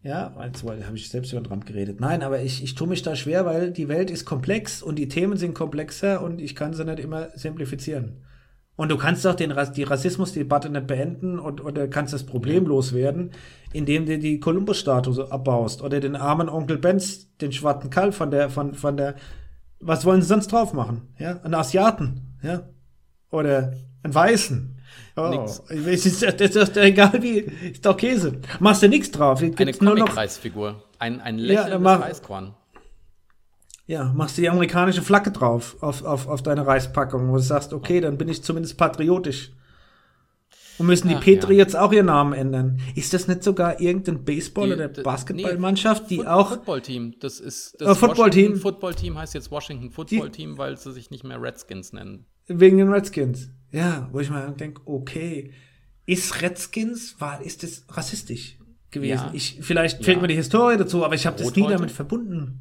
[0.04, 2.00] ja, also habe ich selbst über den Trump geredet.
[2.00, 5.10] Nein, aber ich, ich tue mich da schwer, weil die Welt ist komplex und die
[5.10, 8.24] Themen sind komplexer und ich kann sie nicht immer simplifizieren.
[8.78, 13.32] Und du kannst auch den, die Rassismusdebatte nicht beenden und, oder kannst das Problem loswerden,
[13.72, 18.50] indem du die Columbus-Statue abbaust oder den armen Onkel Benz, den schwarzen Kall von der,
[18.50, 19.16] von, von der,
[19.80, 21.14] was wollen sie sonst drauf machen?
[21.18, 22.64] Ja, einen Asiaten, ja,
[23.32, 24.76] oder einen Weißen.
[25.18, 25.62] Oh, nix.
[25.68, 28.42] Das ist, das ist egal wie, ist doch Käse.
[28.60, 29.42] Machst du nichts drauf.
[29.42, 30.84] Eine Comic-Kreisfigur.
[31.00, 32.54] Ein, ein lächelndes ja, Reiskorn.
[33.88, 37.72] Ja, machst du die amerikanische Flagge drauf auf, auf, auf deine Reispackung, wo du sagst,
[37.72, 39.52] okay, dann bin ich zumindest patriotisch.
[40.78, 41.60] Und müssen die Ach, Petri ja.
[41.60, 42.82] jetzt auch ihren Namen ändern?
[42.96, 46.50] Ist das nicht sogar irgendein Baseball- die, oder Basketballmannschaft, die Foot auch.
[46.50, 47.14] Footballteam.
[47.20, 48.58] Das ist das äh, Footballteam.
[48.58, 52.26] Footballteam heißt jetzt Washington Footballteam, weil sie sich nicht mehr Redskins nennen.
[52.48, 53.50] Wegen den Redskins.
[53.72, 55.54] Ja, wo ich mal denke, okay,
[56.06, 58.58] ist Redskins, war, ist das rassistisch
[58.92, 59.26] gewesen?
[59.28, 59.32] Ja.
[59.34, 60.22] Ich, vielleicht fehlt ja.
[60.22, 62.60] mir die Historie dazu, aber ich habe das nie damit verbunden.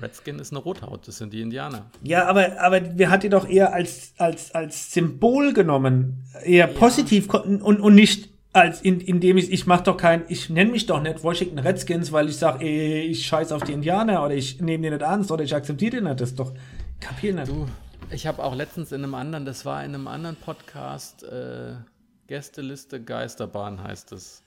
[0.00, 1.90] Redskin ist eine Rothaut, das sind die Indianer.
[2.02, 6.78] Ja, aber, aber wir hat die doch eher als, als, als Symbol genommen, eher ja.
[6.78, 10.86] positiv und, und nicht als in, indem ich, ich mach doch kein, ich nenne mich
[10.86, 14.84] doch nicht Washington Redskins, weil ich sage, ich scheiß auf die Indianer oder ich nehme
[14.84, 16.20] die nicht ernst oder ich akzeptiere die nicht.
[16.20, 16.52] Das ist doch,
[17.00, 17.48] kapier nicht.
[17.48, 17.66] Du,
[18.10, 21.74] ich habe auch letztens in einem anderen, das war in einem anderen Podcast, äh,
[22.26, 24.42] Gästeliste Geisterbahn heißt es.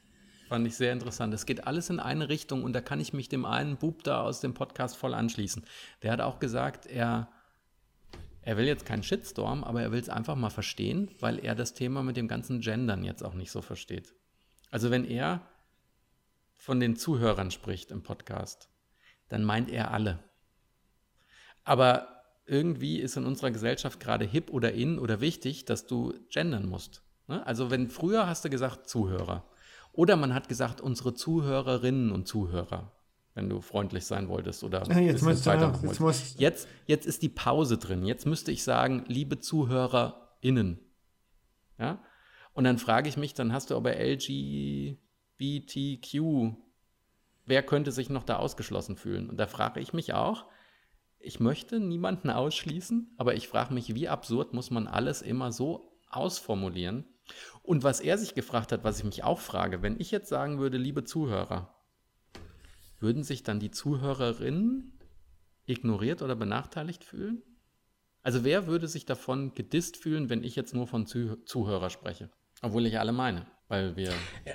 [0.48, 1.34] Fand ich sehr interessant.
[1.34, 4.22] Es geht alles in eine Richtung und da kann ich mich dem einen Bub da
[4.22, 5.66] aus dem Podcast voll anschließen.
[6.04, 7.30] Der hat auch gesagt, er,
[8.42, 11.74] er will jetzt keinen Shitstorm, aber er will es einfach mal verstehen, weil er das
[11.74, 14.14] Thema mit dem ganzen Gendern jetzt auch nicht so versteht.
[14.70, 15.42] Also wenn er
[16.54, 18.70] von den Zuhörern spricht im Podcast,
[19.30, 20.20] dann meint er alle.
[21.64, 26.70] Aber irgendwie ist in unserer Gesellschaft gerade hip oder in oder wichtig, dass du gendern
[26.70, 27.02] musst.
[27.28, 27.46] Ne?
[27.48, 29.44] Also wenn früher hast du gesagt Zuhörer.
[29.96, 32.92] Oder man hat gesagt, unsere Zuhörerinnen und Zuhörer,
[33.34, 37.22] wenn du freundlich sein wolltest oder ja, jetzt, musst du, jetzt, musst jetzt, jetzt ist
[37.22, 38.06] die Pause drin.
[38.06, 40.80] Jetzt müsste ich sagen, liebe ZuhörerInnen.
[41.80, 42.04] Ja?
[42.54, 44.98] Und dann frage ich mich, dann hast du aber LGBTQ.
[47.46, 49.30] Wer könnte sich noch da ausgeschlossen fühlen?
[49.30, 50.46] Und da frage ich mich auch,
[51.20, 55.98] ich möchte niemanden ausschließen, aber ich frage mich, wie absurd muss man alles immer so
[56.10, 57.06] ausformulieren,
[57.64, 60.60] und was er sich gefragt hat, was ich mich auch frage, wenn ich jetzt sagen
[60.60, 61.76] würde, liebe Zuhörer,
[63.00, 64.98] würden sich dann die Zuhörerinnen
[65.66, 67.44] ignoriert oder benachteiligt fühlen?
[68.24, 72.32] Also wer würde sich davon gedisst fühlen, wenn ich jetzt nur von Zuh Zuhörer spreche?
[72.62, 74.10] Obwohl ich alle meine, weil wir
[74.46, 74.54] ja.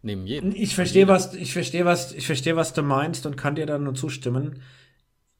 [0.00, 0.54] nehmen jeden.
[0.54, 3.78] Ich verstehe, was, ich verstehe, was, ich verstehe, was du meinst und kann dir da
[3.78, 4.62] nur zustimmen.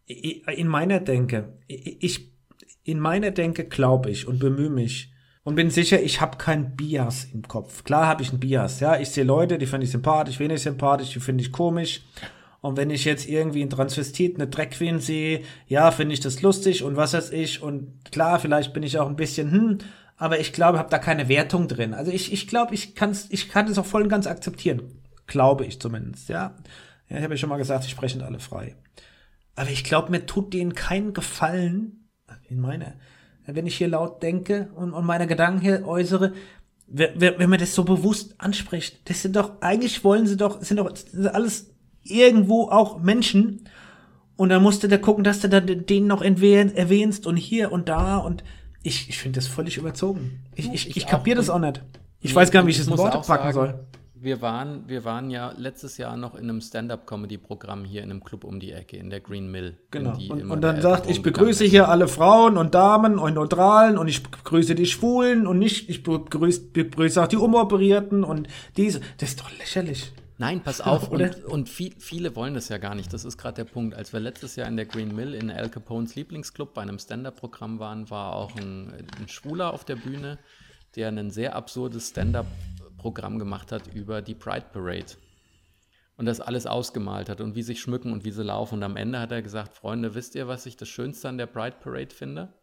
[0.06, 2.34] In meiner Denke, ich,
[2.82, 5.13] in meiner Denke glaube ich und bemühe mich,
[5.44, 7.84] und bin sicher, ich habe kein Bias im Kopf.
[7.84, 8.98] Klar habe ich ein Bias, ja.
[8.98, 12.02] Ich sehe Leute, die finde ich sympathisch, wenig sympathisch, die finde ich komisch.
[12.62, 16.82] Und wenn ich jetzt irgendwie ein Transvestit, eine Drag sehe, ja, finde ich das lustig
[16.82, 17.62] und was weiß ich.
[17.62, 19.78] Und klar, vielleicht bin ich auch ein bisschen, hm,
[20.16, 21.92] aber ich glaube, habe da keine Wertung drin.
[21.92, 25.02] Also ich, ich glaube, ich kann's, ich kann es auch voll und ganz akzeptieren.
[25.26, 26.56] Glaube ich zumindest, ja.
[27.10, 28.76] Ja, ich habe ja schon mal gesagt, ich spreche nicht alle frei.
[29.56, 32.08] Aber ich glaube, mir tut denen keinen Gefallen,
[32.48, 32.94] in meiner,
[33.46, 36.32] wenn ich hier laut denke und, und meine Gedanken hier äußere,
[36.86, 40.92] wenn man das so bewusst anspricht, das sind doch, eigentlich wollen sie doch, sind doch
[41.32, 41.70] alles
[42.02, 43.68] irgendwo auch Menschen.
[44.36, 47.88] Und dann musst du da gucken, dass du dann den noch erwähnst und hier und
[47.88, 48.44] da und
[48.82, 50.42] ich, ich finde das völlig überzogen.
[50.54, 51.82] Ich, ich, ich, ich kapiere das auch nicht.
[52.20, 54.88] Ich nee, weiß gar nicht, wie ich das in Worte packen sagen, soll wir waren,
[54.88, 58.72] wir waren ja letztes Jahr noch in einem Stand-up-Comedy-Programm hier in einem Club um die
[58.72, 59.76] Ecke, in der Green Mill.
[59.90, 60.16] Genau.
[60.30, 64.22] Und, und, dann sagt, ich begrüße hier alle Frauen und Damen und Neutralen und ich
[64.22, 69.00] begrüße die Schwulen und nicht, ich begrüße, begrüße auch die Umoperierten und diese.
[69.18, 70.12] Das ist doch lächerlich.
[70.38, 71.10] Nein, pass auf.
[71.10, 73.12] und, und viel, viele wollen das ja gar nicht.
[73.12, 73.96] Das ist gerade der Punkt.
[73.96, 77.80] Als wir letztes Jahr in der Green Mill in Al Capones Lieblingsclub bei einem Stand-up-Programm
[77.80, 80.38] waren, war auch ein, ein Schwuler auf der Bühne,
[80.94, 82.46] der ein sehr absurdes Stand-up
[83.04, 85.18] Programm gemacht hat über die Pride Parade
[86.16, 88.76] und das alles ausgemalt hat und wie sich schmücken und wie sie laufen.
[88.76, 91.44] Und am Ende hat er gesagt, Freunde, wisst ihr, was ich das Schönste an der
[91.44, 92.54] Pride Parade finde?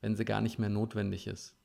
[0.00, 1.56] Wenn sie gar nicht mehr notwendig ist.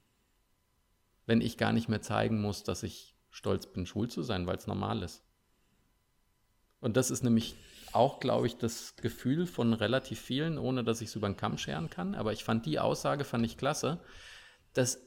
[1.28, 4.58] Wenn ich gar nicht mehr zeigen muss, dass ich stolz bin, schwul zu sein, weil
[4.58, 5.24] es normal ist.
[6.80, 7.58] Und das ist nämlich
[7.92, 11.60] auch, glaube ich, das Gefühl von relativ vielen, ohne dass ich es über den Kamm
[11.60, 12.16] scheren kann.
[12.16, 14.00] Aber ich fand die Aussage, fand ich klasse,
[14.74, 15.00] dass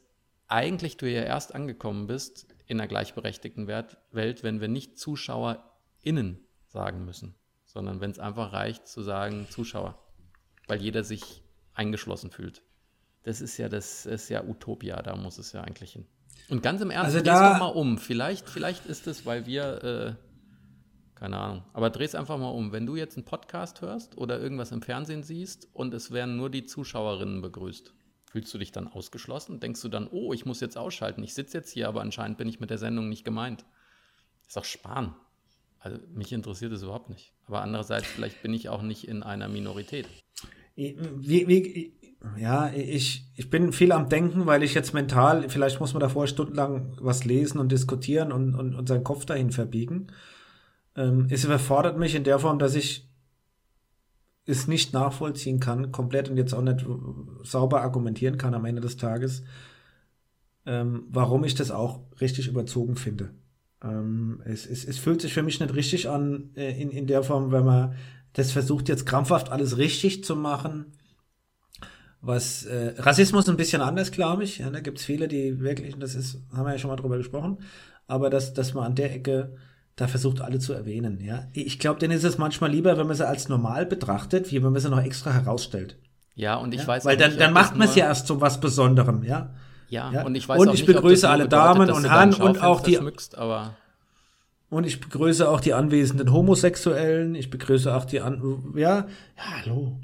[0.46, 7.04] eigentlich du ja erst angekommen bist, in einer gleichberechtigten Welt, wenn wir nicht ZuschauerInnen sagen
[7.04, 9.98] müssen, sondern wenn es einfach reicht zu sagen Zuschauer,
[10.68, 11.42] weil jeder sich
[11.74, 12.62] eingeschlossen fühlt.
[13.24, 16.06] Das ist ja das ist ja Utopia, da muss es ja eigentlich hin.
[16.48, 17.98] Und ganz im Ernst, also dreh's doch mal um.
[17.98, 20.14] Vielleicht, vielleicht ist es, weil wir, äh,
[21.16, 22.70] keine Ahnung, aber dreh es einfach mal um.
[22.70, 26.50] Wenn du jetzt einen Podcast hörst oder irgendwas im Fernsehen siehst und es werden nur
[26.50, 27.92] die Zuschauerinnen begrüßt,
[28.30, 29.58] Fühlst du dich dann ausgeschlossen?
[29.58, 32.48] Denkst du dann, oh, ich muss jetzt ausschalten, ich sitze jetzt hier, aber anscheinend bin
[32.48, 33.64] ich mit der Sendung nicht gemeint.
[34.46, 35.16] ist doch Spahn.
[35.80, 37.32] Also mich interessiert es überhaupt nicht.
[37.46, 40.06] Aber andererseits, vielleicht bin ich auch nicht in einer Minorität.
[40.76, 40.96] Wie,
[41.48, 41.92] wie,
[42.38, 46.28] ja, ich, ich bin viel am Denken, weil ich jetzt mental, vielleicht muss man davor
[46.28, 50.12] stundenlang was lesen und diskutieren und, und, und seinen Kopf dahin verbiegen.
[50.94, 53.09] Ähm, es überfordert mich in der Form, dass ich
[54.50, 56.84] es nicht nachvollziehen kann, komplett und jetzt auch nicht
[57.42, 59.42] sauber argumentieren kann am Ende des Tages,
[60.66, 63.30] ähm, warum ich das auch richtig überzogen finde.
[63.82, 67.22] Ähm, es, es, es fühlt sich für mich nicht richtig an, äh, in, in der
[67.22, 67.94] Form, wenn man
[68.34, 70.92] das versucht, jetzt krampfhaft alles richtig zu machen.
[72.20, 74.58] Was äh, Rassismus ein bisschen anders, glaube ich.
[74.58, 77.16] Ja, da gibt es viele, die wirklich, das ist, haben wir ja schon mal drüber
[77.16, 77.58] gesprochen,
[78.06, 79.56] aber dass, dass man an der Ecke
[80.00, 81.20] da versucht alle zu erwähnen.
[81.22, 84.62] Ja, ich glaube, denen ist es manchmal lieber, wenn man sie als normal betrachtet, wie
[84.62, 85.96] wenn man sie noch extra herausstellt.
[86.34, 86.86] Ja, und ich ja?
[86.86, 89.22] weiß weil dann, nicht, dann macht man es ja erst zu was Besonderem.
[89.24, 89.50] Ja,
[89.90, 90.22] Ja, Ja.
[90.24, 92.94] und ich weiß Und ich nicht, begrüße alle bedeutet, Damen und Herren und auch die-
[92.96, 93.74] schmückst, aber
[94.70, 97.34] Und ich begrüße auch die anwesenden Homosexuellen.
[97.34, 98.40] Ich begrüße auch die an.
[98.76, 99.06] Ja, ja
[99.66, 99.98] hallo.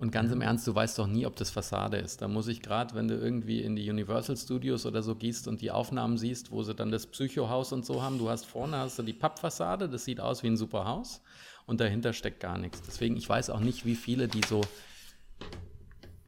[0.00, 2.22] Und ganz im Ernst, du weißt doch nie, ob das Fassade ist.
[2.22, 5.60] Da muss ich gerade, wenn du irgendwie in die Universal Studios oder so gehst und
[5.60, 8.98] die Aufnahmen siehst, wo sie dann das Psychohaus und so haben, du hast vorne hast
[8.98, 11.20] du die Pappfassade, das sieht aus wie ein super Haus
[11.66, 12.80] und dahinter steckt gar nichts.
[12.80, 14.62] Deswegen, ich weiß auch nicht, wie viele, die so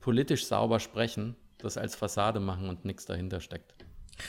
[0.00, 3.74] politisch sauber sprechen, das als Fassade machen und nichts dahinter steckt.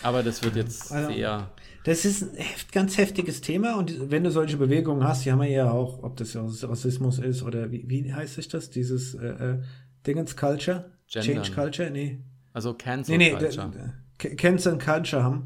[0.02, 1.52] Aber das wird jetzt Also- sehr.
[1.86, 5.50] Das ist ein ganz heftiges Thema und wenn du solche Bewegungen hast, die haben wir
[5.50, 9.28] ja auch, ob das ja Rassismus ist oder wie, wie heißt sich das, dieses äh,
[9.28, 9.62] äh,
[10.08, 10.92] Dingens Culture?
[11.12, 11.44] Gendern.
[11.44, 11.92] Change Culture?
[11.92, 12.20] Nee.
[12.54, 13.94] Also Cancel Nee, nee, Culture.
[14.38, 15.44] Cancel Culture haben.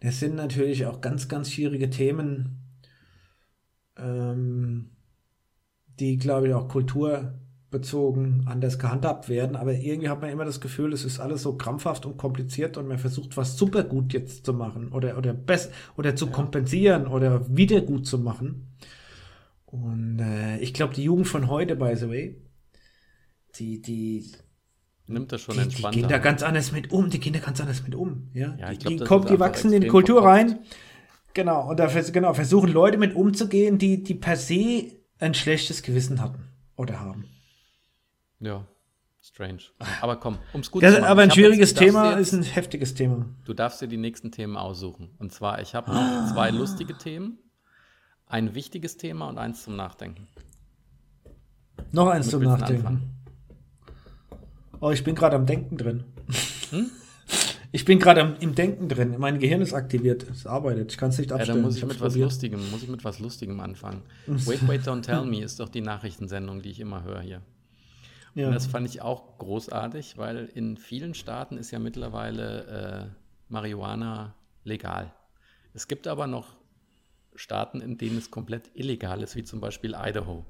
[0.00, 2.62] Das sind natürlich auch ganz, ganz schwierige Themen,
[3.96, 4.90] ähm,
[6.00, 6.68] die, glaube ich, auch
[7.76, 9.56] kulturbezogen anders gehandhabt werden.
[9.56, 12.88] Aber irgendwie hat man immer das Gefühl, es ist alles so krampfhaft und kompliziert und
[12.88, 17.44] man versucht, was super gut jetzt zu machen oder, oder, best oder zu kompensieren oder
[17.54, 18.76] wieder gut zu machen.
[19.66, 22.40] Und äh, ich glaube, die Jugend von heute, by the way,
[23.56, 24.24] die, die,
[25.08, 25.98] Nimmt das schon die, die entspannter.
[25.98, 27.10] gehen da ganz anders mit um.
[27.10, 28.30] Die gehen da ganz anders mit um.
[28.32, 30.60] Ja, Ja, die, glaub, die, ist die wachsen in die Kultur rein.
[31.34, 36.22] Genau, und da genau, versuchen Leute mit umzugehen, die, die per se ein schlechtes Gewissen
[36.22, 37.26] hatten oder haben.
[38.40, 38.66] Ja,
[39.22, 39.60] strange.
[40.00, 41.10] Aber komm, ums gut Das, zu machen.
[41.10, 43.26] aber ein Ich schwieriges jetzt- Thema dir ist jetzt, ein heftiges Thema.
[43.44, 45.10] Du darfst dir die nächsten Themen aussuchen.
[45.18, 46.22] Und zwar, ich habe Ah.
[46.24, 47.38] noch zwei lustige Themen,
[48.26, 50.26] ein wichtiges Thema und eins zum Nachdenken.
[51.92, 52.86] Noch eins Womit zum Nachdenken.
[52.86, 53.12] anfangen?
[54.80, 56.04] Oh, ich bin gerade am Denken drin.
[56.70, 56.90] Hm?
[57.72, 59.16] Ich bin gerade im Denken drin.
[59.18, 60.22] Mein Gehirn ist aktiviert.
[60.30, 60.92] Es arbeitet.
[60.92, 61.58] Ich kann es nicht Ja, abstellen.
[61.58, 62.24] dann muss ich hab's mit was probiert.
[62.30, 64.02] Lustigem, muss ich mit was Lustigem anfangen.
[64.26, 67.42] Wait, wait, don't tell me ist doch die Nachrichtensendung, die ich immer höre hier.
[68.36, 68.48] Ja.
[68.48, 73.16] Und das fand ich auch großartig, weil in vielen Staaten ist ja mittlerweile äh,
[73.48, 75.14] Marihuana legal.
[75.72, 76.54] Es gibt aber noch
[77.34, 80.44] Staaten, in denen es komplett illegal ist, wie zum Beispiel Idaho.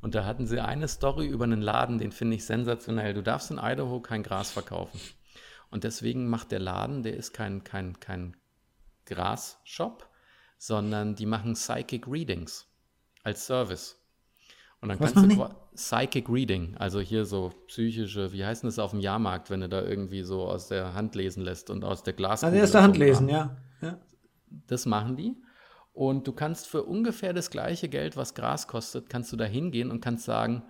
[0.00, 3.12] Und da hatten sie eine Story über einen Laden, den finde ich sensationell.
[3.12, 5.00] Du darfst in Idaho kein Gras verkaufen.
[5.68, 8.36] Und deswegen macht der Laden, der ist kein, kein, kein
[9.04, 10.08] Gras-Shop,
[10.58, 12.68] sondern die machen Psychic Readings
[13.24, 13.95] als Service.
[14.86, 18.78] Und dann Was kannst du Psychic Reading, also hier so psychische, wie heißt denn das
[18.78, 22.04] auf dem Jahrmarkt, wenn du da irgendwie so aus der Hand lesen lässt und aus
[22.04, 22.54] der Glaskugel.
[22.54, 23.56] Also erste und Hand lesen, ja.
[23.82, 23.98] ja.
[24.68, 25.34] Das machen die.
[25.92, 29.90] Und du kannst für ungefähr das gleiche Geld, was Gras kostet, kannst du da hingehen
[29.90, 30.62] und kannst sagen,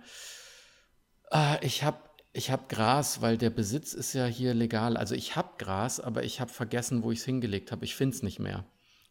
[1.29, 1.97] ah, ich habe
[2.33, 4.97] ich hab Gras, weil der Besitz ist ja hier legal.
[4.97, 7.85] Also ich habe Gras, aber ich habe vergessen, wo ich es hingelegt habe.
[7.85, 8.65] Ich finde es nicht mehr.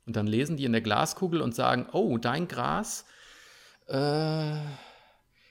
[0.05, 3.05] Und dann lesen die in der Glaskugel und sagen, oh, dein Gras,
[3.89, 4.57] äh,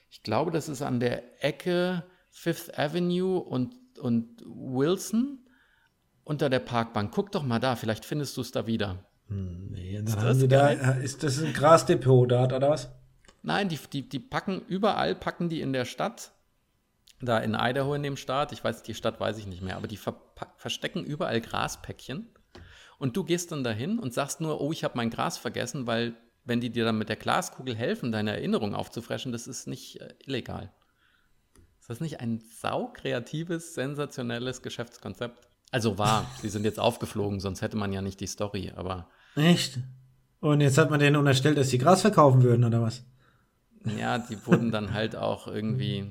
[0.08, 5.38] ich glaube, das ist an der Ecke Fifth Avenue und, und Wilson
[6.24, 7.12] unter der Parkbank.
[7.12, 9.04] Guck doch mal da, vielleicht findest du es da wieder.
[9.28, 12.90] Nee, dann das da, äh, ist das ein Grasdepot dort, oder was?
[13.42, 16.32] Nein, die, die, die packen überall, packen die in der Stadt,
[17.20, 19.88] da in Idaho in dem Staat, ich weiß, die Stadt weiß ich nicht mehr, aber
[19.88, 22.28] die verpack- verstecken überall Graspäckchen
[22.98, 26.16] und du gehst dann dahin und sagst nur, oh, ich habe mein Gras vergessen, weil
[26.46, 30.14] wenn die dir dann mit der Glaskugel helfen, deine Erinnerung aufzufreschen, das ist nicht äh,
[30.24, 30.72] illegal.
[31.80, 35.48] Ist das nicht ein saukreatives, sensationelles Geschäftskonzept?
[35.72, 39.78] Also war, sie sind jetzt aufgeflogen, sonst hätte man ja nicht die Story, aber Echt?
[40.40, 43.04] Und jetzt hat man denen unterstellt, dass sie Gras verkaufen würden, oder was?
[43.98, 46.06] Ja, die wurden dann halt auch irgendwie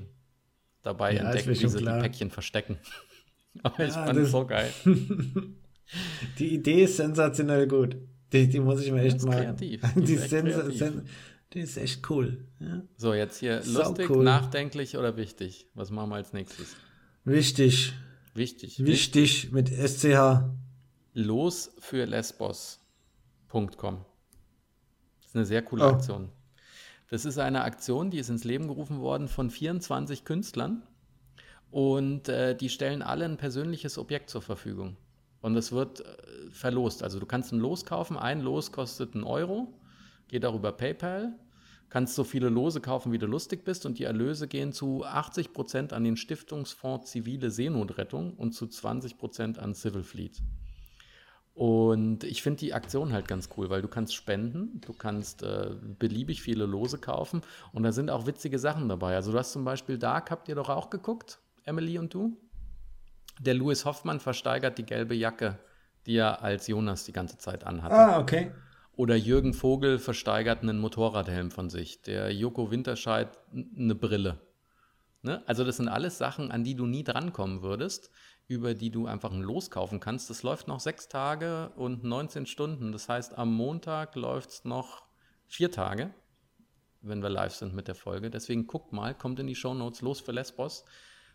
[0.82, 1.96] dabei Ja, entdeckt, wie sie klar.
[1.96, 2.78] die Päckchen verstecken.
[3.62, 4.70] Aber ich Ja, fand das- es so geil.
[6.38, 7.96] Die Idee ist sensationell gut.
[8.32, 9.36] Die, die muss ich mir echt mal.
[9.36, 9.82] kreativ.
[9.94, 11.02] Die, Die ist kreativ.
[11.52, 12.44] die ist echt cool.
[12.60, 12.82] Ja.
[12.96, 14.24] So, jetzt hier Sau lustig, cool.
[14.24, 15.66] nachdenklich oder wichtig?
[15.74, 16.76] Was machen wir als nächstes?
[17.24, 17.92] Wichtig.
[18.34, 18.84] Wichtig.
[18.84, 20.44] Wichtig mit SCH.
[21.14, 24.04] Los für Lesbos.com.
[25.20, 25.88] Das ist eine sehr coole Oh.
[25.88, 26.30] Aktion.
[27.08, 30.82] Das ist eine Aktion, die ist ins Leben gerufen worden von 24 Künstlern
[31.70, 34.96] und äh, die stellen alle ein persönliches Objekt zur Verfügung.
[35.46, 37.04] Und es wird äh, verlost.
[37.04, 39.72] Also du kannst ein Los kaufen, ein Los kostet einen Euro,
[40.26, 41.38] geht auch über PayPal.
[41.88, 45.52] Kannst so viele Lose kaufen, wie du lustig bist und die Erlöse gehen zu 80
[45.52, 50.42] Prozent an den Stiftungsfonds Zivile Seenotrettung und zu 20 Prozent an Civil Fleet.
[51.54, 55.76] Und ich finde die Aktion halt ganz cool, weil du kannst spenden, du kannst äh,
[55.96, 57.42] beliebig viele Lose kaufen
[57.72, 59.14] und da sind auch witzige Sachen dabei.
[59.14, 62.36] Also du hast zum Beispiel Dark, habt ihr doch auch geguckt, Emily und du?
[63.40, 65.58] Der Louis Hoffmann versteigert die gelbe Jacke,
[66.06, 67.94] die er als Jonas die ganze Zeit anhatte.
[67.94, 68.52] Ah, okay.
[68.96, 72.00] Oder Jürgen Vogel versteigert einen Motorradhelm von sich.
[72.02, 74.40] Der Joko Winterscheid eine Brille.
[75.20, 75.42] Ne?
[75.46, 78.10] Also das sind alles Sachen, an die du nie drankommen würdest,
[78.48, 80.30] über die du einfach ein Los kaufen kannst.
[80.30, 82.92] Das läuft noch sechs Tage und 19 Stunden.
[82.92, 85.04] Das heißt, am Montag läuft es noch
[85.46, 86.14] vier Tage,
[87.02, 88.30] wenn wir live sind mit der Folge.
[88.30, 90.84] Deswegen guckt mal, kommt in die Shownotes los für Lesbos.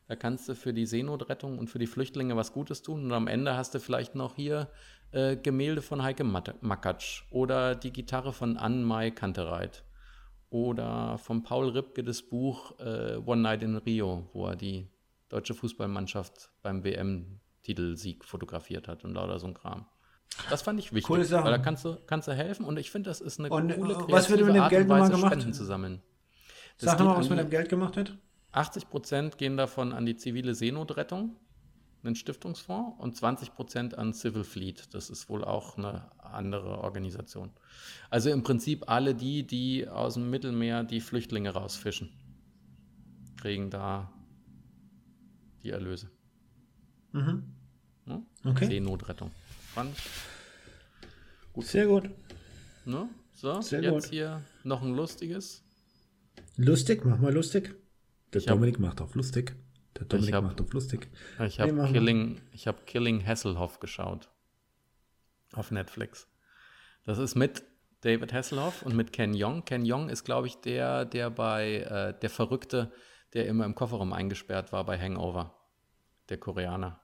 [0.07, 3.05] Da kannst du für die Seenotrettung und für die Flüchtlinge was Gutes tun.
[3.05, 4.69] Und am Ende hast du vielleicht noch hier
[5.11, 9.83] äh, Gemälde von Heike Makatsch oder die Gitarre von Ann-Mai Kantereit
[10.49, 14.89] oder von Paul Ripke das Buch äh, One Night in Rio, wo er die
[15.29, 19.85] deutsche Fußballmannschaft beim WM-Titelsieg fotografiert hat und lauter so ein Kram.
[20.49, 21.45] Das fand ich wichtig, Coole Sache.
[21.45, 23.75] weil da kannst du, kannst du helfen und ich finde, das ist eine Und, äh,
[23.75, 25.33] coole, was wird mit dem Art Geld und nochmal Weise, gemacht?
[25.33, 26.01] Spenden zu sammeln.
[26.79, 28.17] Das Sag geht mal, was an mit dem Geld gemacht wird.
[28.51, 31.37] 80 Prozent gehen davon an die zivile Seenotrettung,
[32.03, 34.93] einen Stiftungsfonds, und 20 Prozent an Civil Fleet.
[34.93, 37.51] Das ist wohl auch eine andere Organisation.
[38.09, 42.09] Also im Prinzip alle die, die aus dem Mittelmeer die Flüchtlinge rausfischen,
[43.37, 44.11] kriegen da
[45.63, 46.09] die Erlöse.
[47.11, 47.43] Mhm.
[48.05, 48.23] Ne?
[48.45, 48.65] Okay.
[48.65, 49.31] Seenotrettung.
[49.73, 49.95] Fand
[51.55, 52.09] ich, Sehr gut.
[52.85, 53.09] ne?
[53.35, 54.11] So, Sehr jetzt gut.
[54.11, 55.63] hier noch ein lustiges.
[56.57, 57.75] Lustig, mach mal lustig.
[58.33, 59.55] Der Ich hab- Dominik macht auf lustig.
[59.97, 61.09] Der Dominik hab- macht auf lustig.
[61.45, 61.91] Ich habe mal.
[61.91, 64.29] Killing, ich hab Killing Hasselhoff geschaut.
[65.53, 66.27] Auf Netflix.
[67.03, 67.63] Das ist mit
[68.01, 69.65] David Hasselhoff und mit Ken Jeong.
[69.65, 72.91] Ken Jeong ist, glaube ich, der, der bei äh, der Verrückte,
[73.33, 75.55] der immer im Kofferraum eingesperrt war bei Hangover.
[76.29, 77.01] Der Koreaner.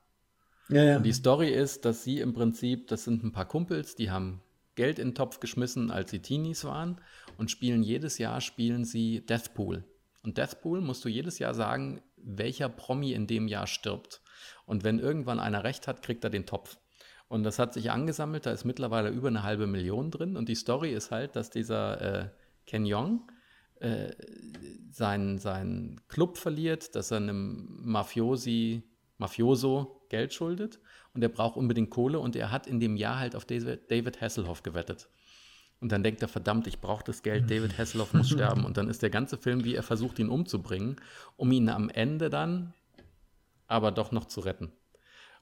[0.69, 0.97] Ja, ja.
[0.97, 4.41] Und die Story ist, dass sie im Prinzip, das sind ein paar Kumpels, die haben
[4.75, 7.01] Geld in den Topf geschmissen, als sie Teenies waren
[7.37, 9.83] und spielen jedes Jahr spielen sie Deathpool.
[10.27, 14.21] Und Deathpool musst du jedes Jahr sagen, welcher Promi in dem Jahr stirbt.
[14.65, 16.77] Und wenn irgendwann einer recht hat, kriegt er den Topf.
[17.29, 20.35] Und das hat sich angesammelt, da ist mittlerweile über eine halbe Million drin.
[20.35, 22.29] Und die Story ist halt, dass dieser äh,
[22.65, 23.31] Ken Jeong
[23.79, 24.11] äh,
[24.91, 28.83] seinen, seinen Club verliert, dass er einem Mafiosi,
[29.19, 30.81] Mafioso Geld schuldet
[31.13, 34.61] und er braucht unbedingt Kohle und er hat in dem Jahr halt auf David Hasselhoff
[34.61, 35.07] gewettet.
[35.79, 38.65] Und dann denkt er, verdammt, ich brauche das Geld, David Hasselhoff muss sterben.
[38.65, 40.97] Und dann ist der ganze Film, wie er versucht, ihn umzubringen,
[41.35, 42.73] um ihn am Ende dann
[43.67, 44.71] aber doch noch zu retten.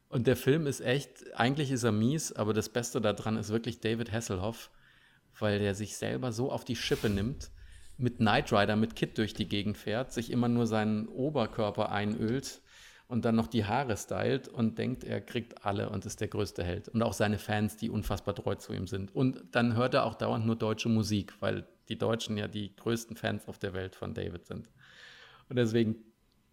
[0.10, 3.80] Und der Film ist echt, eigentlich ist er mies, aber das Beste daran ist wirklich
[3.80, 4.72] David Hasselhoff,
[5.40, 7.52] weil der sich selber so auf die Schippe nimmt,
[7.98, 12.62] mit Knight Rider, mit Kid durch die Gegend fährt, sich immer nur seinen Oberkörper einölt
[13.08, 16.64] und dann noch die Haare stylt und denkt, er kriegt alle und ist der größte
[16.64, 16.90] Held.
[16.90, 19.14] Und auch seine Fans, die unfassbar treu zu ihm sind.
[19.14, 23.16] Und dann hört er auch dauernd nur deutsche Musik, weil die Deutschen ja die größten
[23.16, 24.70] Fans auf der Welt von David sind.
[25.50, 25.98] Und deswegen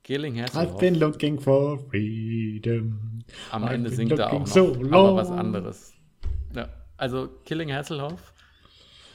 [0.04, 0.80] Killing I've Hasselhoff.
[0.80, 3.22] been looking for freedom.
[3.50, 5.94] Am I've Ende singt er auch noch, so aber was anderes.
[6.54, 8.34] Ja, also Killing Hasselhoff.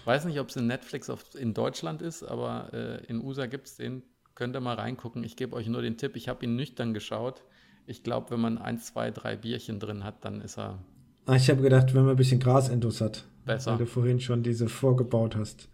[0.06, 3.68] Weiß nicht, ob es in Netflix auf, in Deutschland ist, aber äh, in USA gibt
[3.68, 4.04] es den.
[4.38, 5.24] Könnt ihr mal reingucken.
[5.24, 6.16] Ich gebe euch nur den Tipp.
[6.16, 7.42] Ich habe ihn nüchtern geschaut.
[7.88, 10.78] Ich glaube, wenn man ein, zwei, drei Bierchen drin hat, dann ist er
[11.26, 13.26] Ah, ich habe gedacht, wenn man ein bisschen Grasentus hat.
[13.48, 13.72] Besser.
[13.72, 15.70] Weil du vorhin schon diese vorgebaut hast.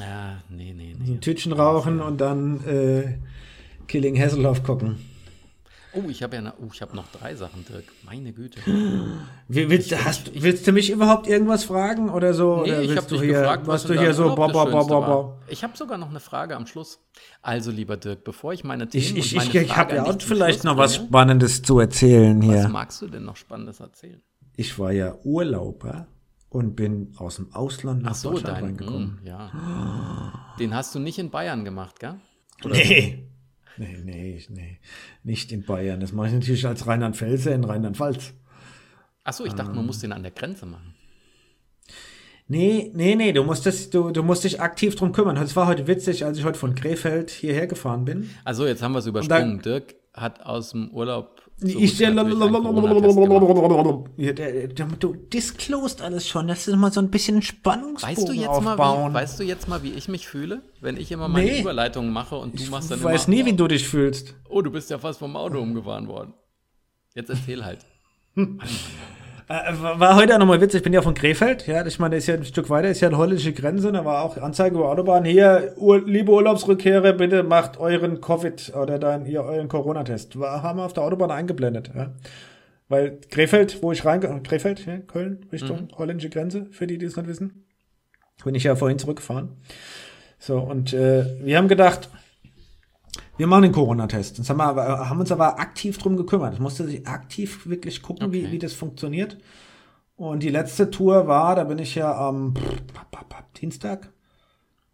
[0.00, 1.18] Ja, nee, nee, So nee.
[1.18, 3.18] ein Tütchen rauchen und dann äh,
[3.86, 4.96] Killing Hasselhoff gucken.
[5.96, 7.84] Oh, ich habe ja noch, oh, ich habe noch drei Sachen, Dirk.
[8.04, 8.60] Meine Güte.
[9.48, 12.56] Wie, willst, du- hast, willst du mich überhaupt irgendwas fragen oder so?
[12.62, 14.36] oder Nee, ich willst habe du dich hier, gefragt, was was du hier so Urlaub
[14.36, 15.22] bo, das bo, bo, Schönste bo, war.
[15.22, 15.34] bo.
[15.48, 17.00] Ich habe sogar noch eine Frage am Schluss.
[17.42, 20.20] Also, lieber Dirk, bevor ich meine Themen Ich, ich, meine ich, ich habe ja auch
[20.20, 22.68] vielleicht Schluss noch was bringe, Spannendes zu erzählen Was hier.
[22.68, 24.20] magst du denn noch Spannendes erzählen?
[24.56, 26.06] Ich war ja Urlauber
[26.50, 29.20] und bin aus dem Ausland nach Ach so, Deutschland dein, reingekommen.
[29.22, 30.50] mm, ja.
[30.58, 32.14] Den hast du nicht in Bayern gemacht, gell?
[32.64, 33.28] Nee.
[33.78, 34.78] Nee, nee, nee.
[35.22, 36.00] Nicht in Bayern.
[36.00, 38.32] Das mache ich natürlich als Rheinland-Pfälzer in Rheinland-Pfalz.
[39.24, 40.94] Ach so, ich dachte, man muss den an der Grenze machen.
[42.48, 45.36] Nee, nee, nee, du musst, das, du, du musst dich aktiv drum kümmern.
[45.36, 48.30] Es war heute witzig, als ich heute von Krefeld hierher gefahren bin.
[48.44, 49.60] Also, jetzt haben wir es übersprungen.
[49.62, 51.45] Dirk hat aus dem Urlaub.
[51.62, 52.10] Ich, ja,
[54.98, 56.48] du disclosed alles schon.
[56.48, 58.76] Das ist mal so ein bisschen Spannungsbogen Weißt du, jetzt aufbauen.
[58.76, 61.60] mal, wie, weißt du jetzt mal, wie ich mich fühle, wenn ich immer meine Nee.
[61.62, 64.34] Überleitungen mache und du ich machst dann weiß immer, nie, wie du dich fühlst.
[64.50, 66.34] oh, du bist ja fast vom Auto umgefahren worden.
[67.14, 67.78] Jetzt erzähl halt.
[69.48, 72.26] Äh, war heute auch nochmal witzig, ich bin ja von Krefeld, ja, ich meine, ist
[72.26, 75.24] ja ein Stück weiter, ist ja eine holländische Grenze, da war auch Anzeige über Autobahn,
[75.24, 80.34] hier, Ur liebe Urlaubsrückkehrer, bitte macht euren Covid oder dann hier euren Corona-Test.
[80.34, 82.12] Haben wir auf der Autobahn eingeblendet, ja.
[82.88, 87.16] Weil Krefeld, wo ich rein, Krefeld, ja, Köln, Richtung holländische Grenze, für die, die es
[87.16, 87.66] nicht wissen,
[88.44, 89.56] bin ich ja vorhin zurückgefahren.
[90.38, 92.10] So, und äh, wir haben gedacht,
[93.38, 94.38] wir machen den Corona-Test.
[94.38, 96.54] Das haben, wir, aber- haben uns aber aktiv drum gekümmert.
[96.54, 98.52] Es musste sich aktiv wirklich gucken, wie, Okay.
[98.52, 99.38] wie das funktioniert.
[100.16, 102.54] Und die letzte Tour war, da bin ich ja am
[103.60, 104.10] Dienstag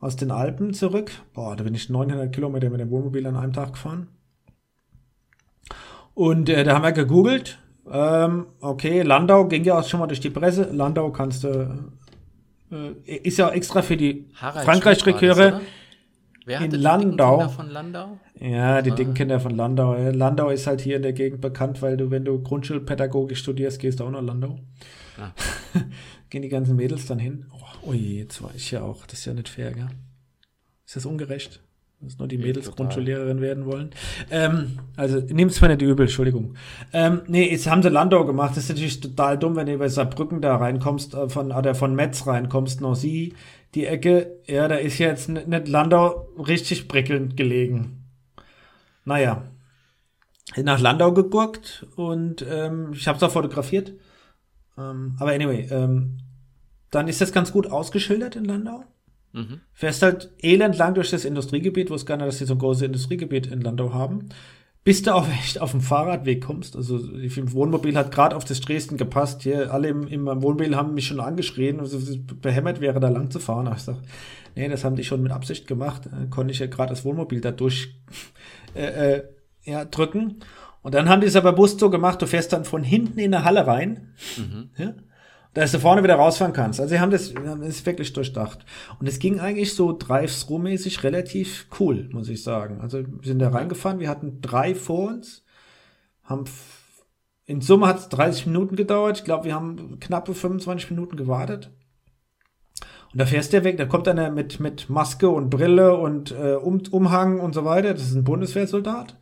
[0.00, 1.12] aus den Alpen zurück.
[1.32, 4.08] Boah, da bin ich 900 Kilometer mit dem Wohnmobil an einem Tag gefahren.
[6.14, 7.58] Und äh, da haben wir gegoogelt.
[7.90, 10.64] Ähm, okay, Landau ging ja auch schon mal durch die Presse.
[10.72, 11.92] Landau kannst du.
[12.70, 15.60] Äh, ist ja extra für die Frankreich-Reköre
[16.44, 17.48] Wer in Landau.
[17.48, 18.18] Von Landau?
[18.40, 19.94] Ja, die dicken Kinder von Landau.
[20.10, 24.00] Landau ist halt hier in der Gegend bekannt, weil du, wenn du Grundschulpädagogik studierst, gehst
[24.00, 24.58] du auch nach Landau.
[25.18, 25.30] Ah.
[26.30, 27.46] Gehen die ganzen Mädels dann hin.
[27.52, 29.06] Oh, ui, jetzt war ich ja auch.
[29.06, 29.88] Das ist ja nicht fair, gell?
[30.86, 31.62] Ist das ungerecht?
[32.00, 32.86] Dass nur die Mädels total.
[32.86, 33.90] Grundschullehrerin werden wollen.
[34.30, 36.54] Ähm, also, nimm's mir nicht übel, Entschuldigung.
[36.92, 38.56] Ähm, nee, jetzt haben sie Landau gemacht.
[38.56, 41.94] Das ist natürlich total dumm, wenn du über Saarbrücken da reinkommst, äh, von, oder von
[41.94, 43.34] Metz reinkommst, Nancy,
[43.74, 44.38] die Ecke.
[44.46, 48.04] Ja, da ist jetzt nicht Landau richtig prickelnd gelegen.
[49.04, 49.48] Naja.
[50.56, 53.92] Nach Landau gegurkt und ähm, ich habe es auch fotografiert.
[54.76, 56.18] Ähm, aber anyway, ähm,
[56.90, 58.84] dann ist das ganz gut ausgeschildert in Landau.
[59.32, 59.60] Mhm.
[59.72, 62.58] Fährst halt elend lang durch das Industriegebiet, wo es gar nicht, dass sie so ein
[62.58, 64.28] großes Industriegebiet in Landau haben,
[64.84, 66.74] bis du auch echt auf dem Fahrradweg kommst.
[66.74, 69.42] Also ich finde, Wohnmobil hat gerade auf das Dresden gepasst.
[69.42, 71.98] Hier alle im, im Wohnmobil haben mich schon angeschrien, also
[72.40, 73.68] behämmert wäre, da lang zu fahren.
[73.68, 73.96] Aber ich sag,
[74.56, 76.02] nee, das haben die schon mit Absicht gemacht.
[76.10, 77.94] Dann konnte ich ja gerade das Wohnmobil da durch
[78.74, 79.22] äh, äh,
[79.64, 80.40] ja, drücken.
[80.82, 83.32] Und dann haben die es aber bewusst so gemacht, du fährst dann von hinten in
[83.32, 84.14] eine Halle rein.
[84.76, 84.94] Ja?
[85.54, 86.80] Dass du vorne wieder rausfahren kannst.
[86.80, 88.64] Also sie haben das, haben das wirklich durchdacht.
[88.98, 92.80] Und es ging eigentlich so Drive-Through-mäßig relativ cool, muss ich sagen.
[92.80, 95.44] Also wir sind da reingefahren, wir hatten drei vor uns,
[96.22, 96.44] haben
[97.44, 99.18] in Summe hat es 30 Minuten gedauert.
[99.18, 101.70] Ich glaube, wir haben knappe 25 Minuten gewartet.
[103.12, 106.54] Und da fährst du weg, da kommt einer mit, mit Maske und Brille und äh,
[106.54, 107.92] um, Umhang und so weiter.
[107.92, 109.18] Das ist ein Bundeswehrsoldat.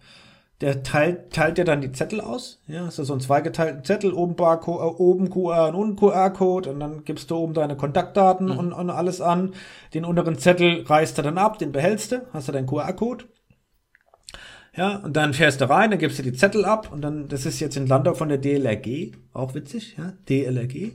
[0.60, 2.60] Der teilt, teilt dir dann die Zettel aus.
[2.66, 6.70] Ja, hast du so einen zweigeteilten Zettel, oben, Barcode, äh, oben QR und unten QR-Code
[6.70, 9.54] und dann gibst du oben deine Kontaktdaten und, und alles an.
[9.94, 13.24] Den unteren Zettel reißt du dann ab, den behältst du, hast du deinen QR-Code.
[14.76, 17.46] Ja, und dann fährst du rein, dann gibst du die Zettel ab und dann, das
[17.46, 20.92] ist jetzt in Landau von der DLRG, auch witzig, ja, DLRG.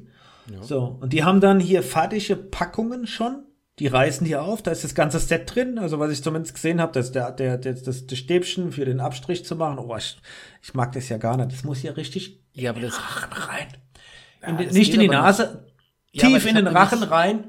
[0.62, 3.44] So, und die haben dann hier fertige Packungen schon,
[3.80, 6.80] die reißen die auf, da ist das ganze Set drin, also was ich zumindest gesehen
[6.80, 10.18] habe, das der, der, der, das, das Stäbchen für den Abstrich zu machen, oh, ich,
[10.64, 12.96] ich mag das ja gar nicht, das muss ja richtig Ja, aber das.
[12.98, 13.68] Rachen rein.
[14.48, 15.66] In Ja, das nicht in die Nase,
[16.14, 17.44] Ja, aber tief ich in den Rachen nämlich- rein.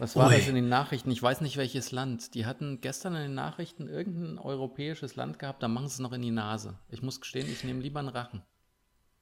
[0.00, 0.36] Was war Ui.
[0.36, 1.10] das in den Nachrichten?
[1.10, 2.34] Ich weiß nicht welches Land.
[2.34, 6.12] Die hatten gestern in den Nachrichten irgendein europäisches Land gehabt, da machen sie es noch
[6.12, 6.78] in die Nase.
[6.90, 8.42] Ich muss gestehen, ich nehme lieber einen Rachen.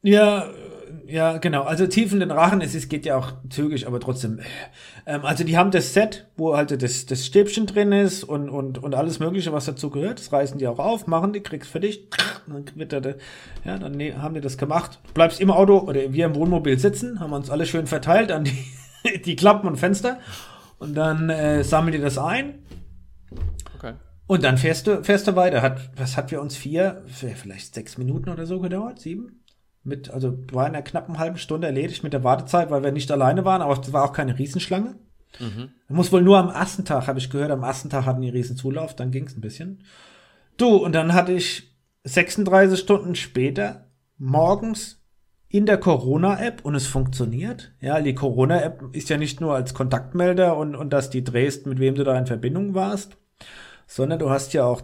[0.02, 0.50] Ja, äh,
[1.14, 1.62] ja, genau.
[1.62, 4.38] Also tief in den Rachen, es ist, geht ja auch zügig, aber trotzdem.
[4.38, 4.44] äh,
[5.06, 8.78] Ähm, also die haben das Set, wo halt das, das Stäbchen drin ist und, und,
[8.78, 10.18] und alles Mögliche, was dazu gehört.
[10.20, 12.08] Das reißen die auch auf, machen die, kriegst für dich.
[12.46, 13.00] Dann wird da,
[13.64, 15.00] ja, dann ne, haben die das gemacht.
[15.08, 18.44] Du bleibst im Auto oder wir im Wohnmobil sitzen, haben uns alle schön verteilt an
[18.44, 20.18] die, die Klappen und Fenster.
[20.78, 22.60] Und dann äh, sammeln die das ein
[23.74, 23.94] Okay.
[24.26, 25.62] und dann fährst du, fährst du weiter.
[25.62, 28.98] Hat, was hat für uns vier, vielleicht sechs Minuten oder so gedauert?
[29.00, 29.39] Sieben?
[29.82, 33.10] Mit, also war in einer knappen halben Stunde erledigt mit der Wartezeit, weil wir nicht
[33.10, 34.96] alleine waren, aber es war auch keine Riesenschlange.
[35.38, 35.70] Mhm.
[35.88, 38.94] Muss wohl nur am ersten Tag, habe ich gehört, am ersten Tag hatten die Riesenzulauf,
[38.94, 39.84] dann ging es ein bisschen.
[40.56, 41.74] Du, und dann hatte ich
[42.04, 43.86] 36 Stunden später
[44.18, 45.00] morgens
[45.48, 47.72] in der Corona-App und es funktioniert.
[47.80, 51.80] Ja, die Corona-App ist ja nicht nur als Kontaktmelder und, und dass die drehst, mit
[51.80, 53.16] wem du da in Verbindung warst,
[53.86, 54.82] sondern du hast ja auch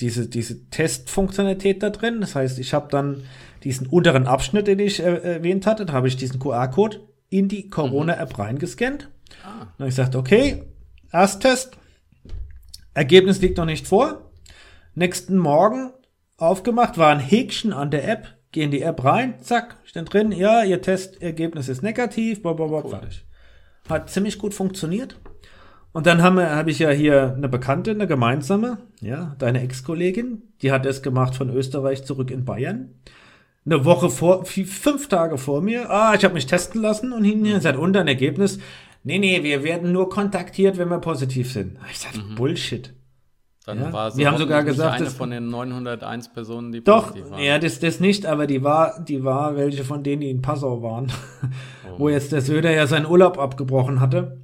[0.00, 2.20] diese, diese Testfunktionalität da drin.
[2.20, 3.22] Das heißt, ich habe dann
[3.64, 7.68] diesen unteren Abschnitt, den ich äh, erwähnt hatte, da habe ich diesen QR-Code in die
[7.68, 9.08] Corona-App reingescannt.
[9.44, 10.64] Ah, Dann habe ich gesagt, okay,
[11.12, 11.76] Ersttest,
[12.94, 14.30] Ergebnis liegt noch nicht vor.
[14.94, 15.92] Nächsten Morgen
[16.36, 20.32] aufgemacht, war ein Häkchen an der App, geh in die App rein, zack, steht drin,
[20.32, 23.24] ja, ihr Testergebnis ist negativ, blablabla, fertig.
[23.88, 25.18] Hat ziemlich gut funktioniert.
[25.92, 30.86] Und dann habe ich ja hier eine Bekannte, eine gemeinsame, ja, deine Ex-Kollegin, die hat
[30.86, 32.94] es gemacht von Österreich zurück in Bayern.
[33.66, 37.60] Eine Woche vor, fünf Tage vor mir, ah, ich habe mich testen lassen und hinten
[37.60, 38.58] seit unter ein Ergebnis,
[39.04, 41.76] nee, nee, wir werden nur kontaktiert, wenn wir positiv sind.
[41.90, 42.94] Ich sag, Bullshit.
[43.66, 47.08] dann Ja, war wir haben sogar gesagt, eine das- von den 901 Personen, die Doch,
[47.08, 47.42] positiv waren.
[47.42, 50.82] ja, das, das nicht, aber die war, die war welche von denen, die in Passau
[50.82, 51.12] waren.
[51.92, 51.98] Oh.
[51.98, 54.38] Wo jetzt der Söder ja seinen Urlaub abgebrochen hatte,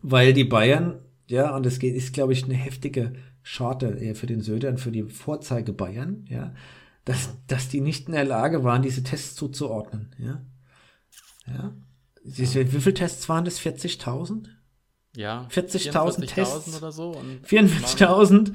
[0.00, 4.40] weil die Bayern, ja, und das ist, glaube ich, eine heftige Scharte äh, für den
[4.42, 6.52] Söder und für die Vorzeige Bayern, ja,
[7.04, 10.42] dass, dass die nicht in der Lage waren, diese Tests zuzuordnen, ja.
[11.46, 11.74] Ja.
[12.24, 13.60] Diese, wie viele Tests waren das?
[13.60, 14.46] 40.000?
[15.16, 16.78] ja 40.000 44.000 Tests.
[16.78, 17.10] oder so.
[17.10, 18.52] Und 44.000.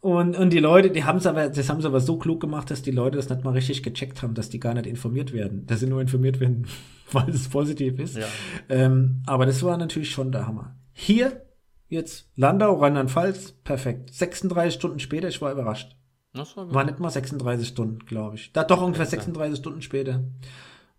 [0.00, 2.70] Und, und die Leute, die haben es aber, das haben sie aber so klug gemacht,
[2.70, 5.66] dass die Leute das nicht mal richtig gecheckt haben, dass die gar nicht informiert werden.
[5.66, 6.68] Dass sie nur informiert werden,
[7.12, 8.16] weil es positiv ist.
[8.16, 8.26] Ja.
[8.68, 10.76] Ähm, aber das war natürlich schon der Hammer.
[10.92, 11.44] Hier,
[11.88, 14.14] jetzt Landau, Rheinland-Pfalz, perfekt.
[14.14, 15.96] 36 Stunden später, ich war überrascht.
[16.38, 18.52] Das war, war nicht mal 36 Stunden, glaube ich.
[18.52, 20.22] Da doch ungefähr 36 Stunden später.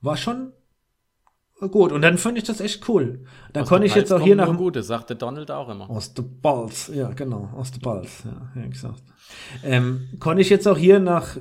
[0.02, 0.52] War schon
[1.68, 1.92] gut.
[1.92, 3.26] Und dann fand ich das echt cool.
[3.54, 4.56] Dann konnte ich jetzt auch hier nach.
[4.56, 5.90] Gute, sagte Donald auch immer.
[5.90, 9.04] Aus the Balls, ja, genau, aus the Balls, ja, ja gesagt.
[9.64, 11.38] Ähm, konnte ich jetzt auch hier nach,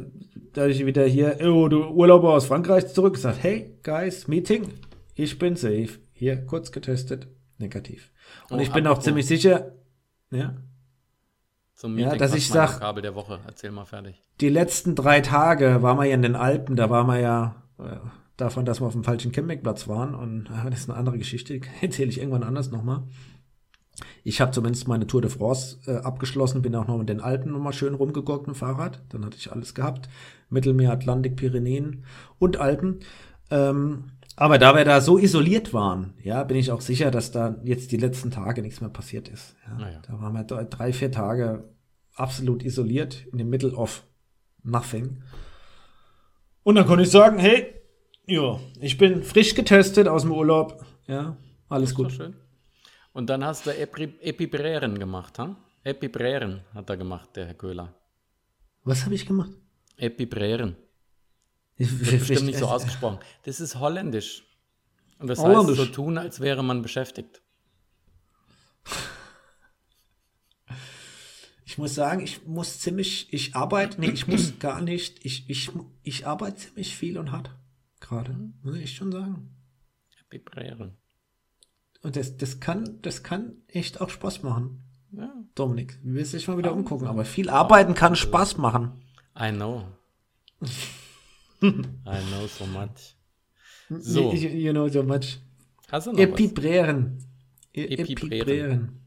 [0.53, 4.68] da ich wieder hier, oh, du Urlauber aus Frankreich zurück, gesagt, hey, guys, Meeting,
[5.14, 5.99] ich bin safe.
[6.12, 7.28] Hier, kurz getestet,
[7.59, 8.12] negativ.
[8.51, 9.72] Und oh, ich bin auch ziemlich sicher,
[10.30, 10.55] ja.
[11.79, 14.20] Zum Meeting, ja, dass ich sag, Kabel der Woche, erzähl mal fertig.
[14.41, 17.99] Die letzten drei Tage waren wir ja in den Alpen, da waren wir ja, äh,
[18.37, 20.12] davon, dass wir auf dem falschen Campingplatz waren.
[20.16, 23.05] Und äh, das ist eine andere Geschichte, erzähle ich irgendwann anders nochmal.
[24.24, 27.53] Ich habe zumindest meine Tour de France äh, abgeschlossen, bin auch noch mit den Alpen
[27.53, 29.01] nochmal schön rumgegockt mit dem Fahrrad.
[29.11, 30.09] Dann hatte ich alles gehabt.
[30.51, 32.05] Mittelmeer, Atlantik, Pyrenäen
[32.41, 32.99] und Alpen.
[33.53, 34.07] Ähm,
[34.41, 37.91] aber da wir da so isoliert waren, ja, bin ich auch sicher, dass da jetzt
[37.91, 39.57] die letzten Tage nichts mehr passiert ist.
[39.66, 39.74] Ja.
[39.78, 40.03] Naja.
[40.07, 41.68] Da waren wir drei, vier Tage
[42.14, 44.05] absolut isoliert in dem Middle of
[44.62, 45.22] nothing.
[46.62, 47.74] Und dann konnte ich sagen, hey,
[48.26, 50.84] ja, ich bin frisch getestet aus dem Urlaub.
[51.07, 51.36] Ja,
[51.68, 52.12] alles gut.
[52.12, 52.36] Schön.
[53.12, 55.57] Und dann hast du Epi Epibrären gemacht, ha?
[55.82, 57.95] Epibrären hat er gemacht, der Herr Köhler.
[58.84, 59.51] Was habe ich gemacht?
[59.97, 60.76] Epibrären.
[61.79, 63.18] Das wird bestimmt nicht so ausgesprochen.
[63.45, 64.45] Das ist holländisch.
[65.18, 67.43] Und das heißt so tun, als wäre man beschäftigt.
[71.64, 75.70] Ich muss sagen, ich muss ziemlich, ich arbeite, nee, ich muss gar nicht, ich, ich,
[76.03, 77.51] ich arbeite ziemlich viel und hart
[78.01, 79.55] gerade, muss ich schon sagen.
[80.31, 80.97] Vibrieren.
[82.03, 84.85] Und das, das kann, das kann echt auch Spaß machen.
[85.12, 85.33] Ja.
[85.55, 89.01] Dominik, willst dich mal wieder umgucken, aber viel arbeiten kann Spaß machen.
[89.39, 89.87] I know.
[91.63, 93.17] I know so much.
[93.89, 94.33] So.
[94.33, 95.41] You, you know so much.
[95.91, 97.19] Hast du noch Epibrären.
[97.73, 99.01] E Epibrären.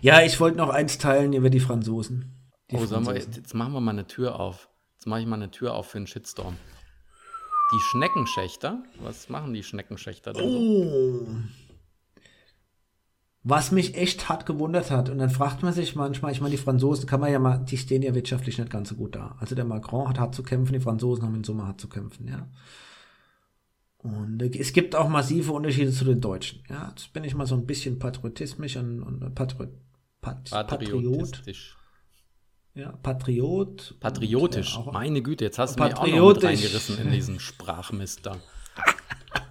[0.00, 2.32] Ja, ich wollte noch eins teilen über die Franzosen.
[2.70, 3.06] Die oh, Franzosen.
[3.06, 4.68] Wir, jetzt machen wir mal eine Tür auf.
[4.94, 6.56] Jetzt mache ich mal eine Tür auf für einen Shitstorm.
[7.72, 11.26] Die Schneckenschächter, was machen die Schneckenschächter denn so?
[13.48, 16.60] Was mich echt hart gewundert hat, und dann fragt man sich manchmal, ich meine, die
[16.60, 19.36] Franzosen kann man ja mal, die stehen ja wirtschaftlich nicht ganz so gut da.
[19.38, 22.26] Also der Macron hat hart zu kämpfen, die Franzosen haben in Summe hart zu kämpfen,
[22.26, 22.48] ja.
[23.98, 26.64] Und es gibt auch massive Unterschiede zu den Deutschen.
[26.68, 29.68] Ja, jetzt bin ich mal so ein bisschen patriotismisch und, und Patri
[30.20, 31.44] Pat Patriot.
[32.74, 33.94] Ja, Patriot.
[34.00, 34.76] Patriotisch.
[34.76, 38.26] Und, äh, Meine Güte, jetzt hast du mich auch noch mit reingerissen in diesen Sprachmist
[38.26, 38.38] da.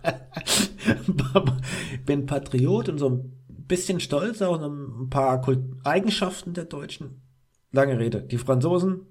[2.06, 5.42] bin Patriot und so ein bisschen stolz auf ein paar
[5.84, 7.22] Eigenschaften der Deutschen.
[7.72, 8.22] Lange Rede.
[8.22, 9.02] Die Franzosen.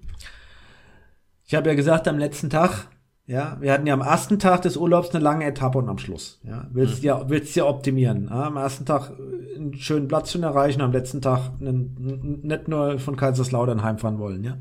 [1.45, 2.89] Ich habe ja gesagt am letzten Tag,
[3.27, 6.39] ja, wir hatten ja am ersten Tag des Urlaubs eine lange Etappe und am Schluss.
[6.43, 7.05] Ja, willst mhm.
[7.05, 8.27] ja, willst ja optimieren.
[8.29, 9.11] Ja, am ersten Tag
[9.55, 14.43] einen schönen Platz zu erreichen, am letzten Tag einen, nicht nur von Kaiserslautern heimfahren wollen.
[14.43, 14.57] Ja,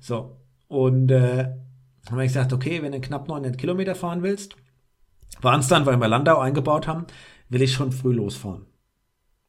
[0.00, 0.36] so
[0.68, 1.48] und äh,
[2.08, 4.56] haben wir gesagt, okay, wenn du knapp 900 Kilometer fahren willst,
[5.40, 7.06] waren es dann, weil wir Landau eingebaut haben,
[7.48, 8.66] will ich schon früh losfahren.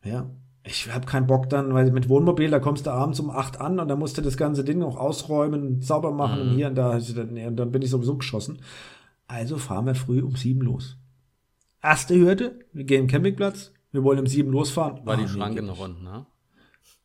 [0.03, 0.29] Ja,
[0.63, 3.79] ich habe keinen Bock dann, weil mit Wohnmobil, da kommst du abends um acht an
[3.79, 6.49] und dann musst du das ganze Ding noch ausräumen, sauber machen mhm.
[6.49, 6.91] und hier und da.
[6.91, 8.59] Und dann bin ich sowieso geschossen.
[9.27, 10.97] Also fahren wir früh um sieben los.
[11.81, 15.05] Erste Hürde, wir gehen Campingplatz, wir wollen um sieben losfahren.
[15.05, 16.25] War ah, die Schranke noch unten, ne?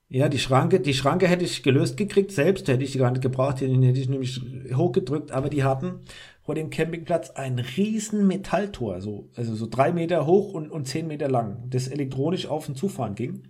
[0.09, 3.23] Ja, die Schranke, die Schranke hätte ich gelöst gekriegt, selbst hätte ich die gar nicht
[3.23, 4.41] gebraucht, die hätte ich nämlich
[4.75, 6.01] hochgedrückt, aber die hatten
[6.45, 11.07] vor dem Campingplatz ein riesen Metalltor, so, also so drei Meter hoch und, und zehn
[11.07, 13.49] Meter lang, das elektronisch auf und zufahren ging.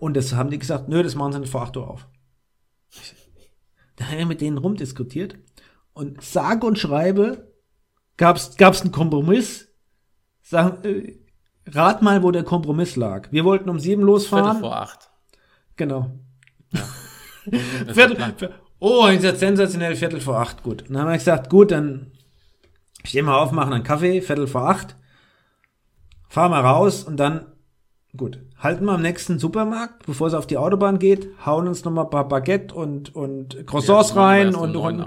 [0.00, 2.08] Und das haben die gesagt, nö, das machen sie nicht vor 8 Uhr auf.
[3.96, 5.36] Da haben wir mit denen rumdiskutiert
[5.92, 7.52] und sage und schreibe,
[8.16, 9.68] gab's, gab's einen Kompromiss.
[10.40, 11.18] Sag, äh,
[11.66, 13.30] rat mal, wo der Kompromiss lag.
[13.32, 14.44] Wir wollten um sieben losfahren.
[14.46, 15.10] Viertel vor acht.
[15.76, 16.10] Genau.
[16.72, 16.82] Ja.
[17.92, 20.62] Viertel, oh, sensationell Viertel vor acht.
[20.62, 20.84] Gut.
[20.88, 22.13] Dann haben wir gesagt, gut, dann
[23.04, 24.96] stehen wir auf, machen einen Kaffee, Viertel vor acht.
[26.28, 27.46] Fahren wir raus und dann,
[28.16, 32.04] gut, halten wir am nächsten Supermarkt, bevor es auf die Autobahn geht, hauen uns nochmal
[32.04, 35.06] ein paar Baguette und, und Croissants ja, rein und, und,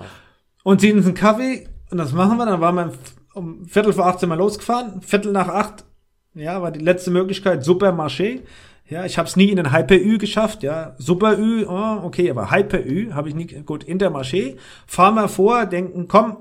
[0.64, 1.68] und ziehen uns einen Kaffee.
[1.90, 2.46] Und das machen wir.
[2.46, 2.94] Dann waren wir
[3.34, 5.02] um Viertel vor acht sind wir losgefahren.
[5.02, 5.86] Viertel nach acht,
[6.34, 8.42] ja, war die letzte Möglichkeit, Supermarché.
[8.90, 10.96] Ja, ich habe es nie in den Hyper-Ü geschafft, ja.
[10.98, 14.58] Super-Ü, oh, okay, aber Hyper-Ü habe ich nie, gut, Intermarché.
[14.86, 16.38] Fahren wir vor, denken, komm,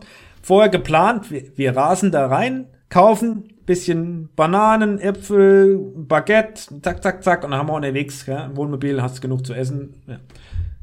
[0.47, 7.43] vorher geplant, wir, wir rasen da rein, kaufen, bisschen Bananen, Äpfel, Baguette, zack, zack, zack,
[7.43, 10.05] und dann haben wir unterwegs, ja, im Wohnmobil hast du genug zu essen.
[10.07, 10.21] Ja.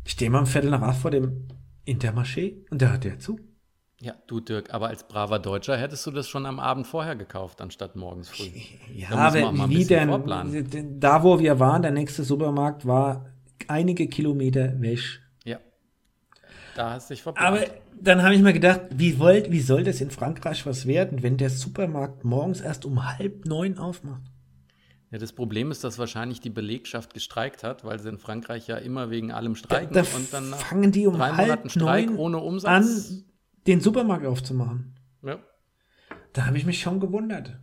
[0.06, 1.48] Stehen wir am Viertel nach acht vor dem
[1.88, 3.40] Intermarché und der hat ja zu.
[4.02, 7.62] Ja, du Dirk, aber als braver Deutscher hättest du das schon am Abend vorher gekauft,
[7.62, 8.50] anstatt morgens früh.
[8.94, 11.00] Ja, aber wie denn?
[11.00, 13.28] Da, wo wir waren, der nächste Supermarkt war
[13.70, 15.00] einige Kilometer weg.
[15.46, 15.60] Ja.
[16.76, 17.60] Da hast du dich verbrannt.
[17.60, 21.24] Aber dann habe ich mir gedacht, wie, wollt, wie soll das in Frankreich was werden,
[21.24, 24.24] wenn der Supermarkt morgens erst um halb neun aufmacht?
[25.12, 28.78] Ja, das Problem ist, dass wahrscheinlich die Belegschaft gestreikt hat, weil sie in Frankreich ja
[28.78, 32.08] immer wegen allem streiken Da, da und dann fangen die um drei halb Monaten Streik
[32.08, 33.10] neun ohne Umsatz.
[33.10, 33.24] an,
[33.68, 34.96] den Supermarkt aufzumachen.
[35.22, 35.40] Ja.
[36.34, 37.60] Da habe ich mich schon gewundert.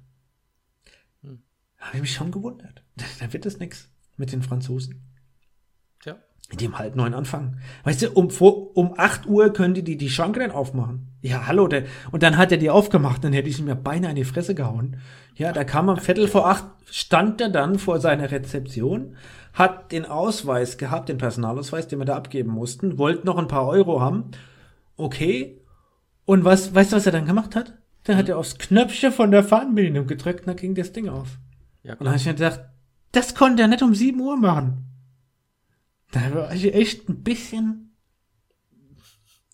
[1.23, 1.43] Hm.
[1.79, 2.85] Da habe ich mich schon gewundert.
[3.19, 5.10] Da wird das nix mit den Franzosen.
[6.53, 7.59] Um halb neun anfangen.
[7.85, 11.09] Weißt du, um, vor, um acht Uhr können die die, die Schranke dann aufmachen.
[11.23, 14.17] Ja, hallo, der, und dann hat er die aufgemacht, dann hätte ich ja beinahe in
[14.17, 14.97] die Fresse gehauen.
[15.37, 19.17] Ja, da kam am Viertel vor acht, stand er dann vor seiner Rezeption,
[19.53, 23.67] hat den Ausweis gehabt, den Personalausweis, den wir da abgeben mussten, wollte noch ein paar
[23.69, 24.31] Euro haben.
[24.97, 25.61] Okay.
[26.25, 27.75] Und was, weißt du, was er dann gemacht hat?
[28.05, 31.39] Dann hat er aufs Knöpfchen von der Fernbedienung gedrückt und dann ging das Ding auf.
[31.83, 32.61] Ja, Und dann habe ich mir gedacht,
[33.13, 34.90] das konnte er nicht um 7 Uhr machen.
[36.13, 37.97] Da war ich echt ein bisschen.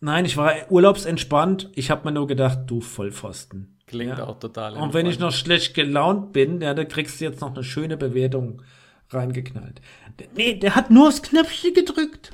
[0.01, 1.71] Nein, ich war urlaubsentspannt.
[1.75, 3.79] Ich habe mir nur gedacht, du Vollpfosten.
[3.87, 4.27] Klingt Ja.
[4.27, 7.55] auch total Und wenn ich noch schlecht gelaunt bin, ja, da kriegst du jetzt noch
[7.55, 8.63] eine schöne Bewertung
[9.11, 9.81] reingeknallt.
[10.35, 12.33] Nee, der hat nur aufs Knöpfchen gedrückt.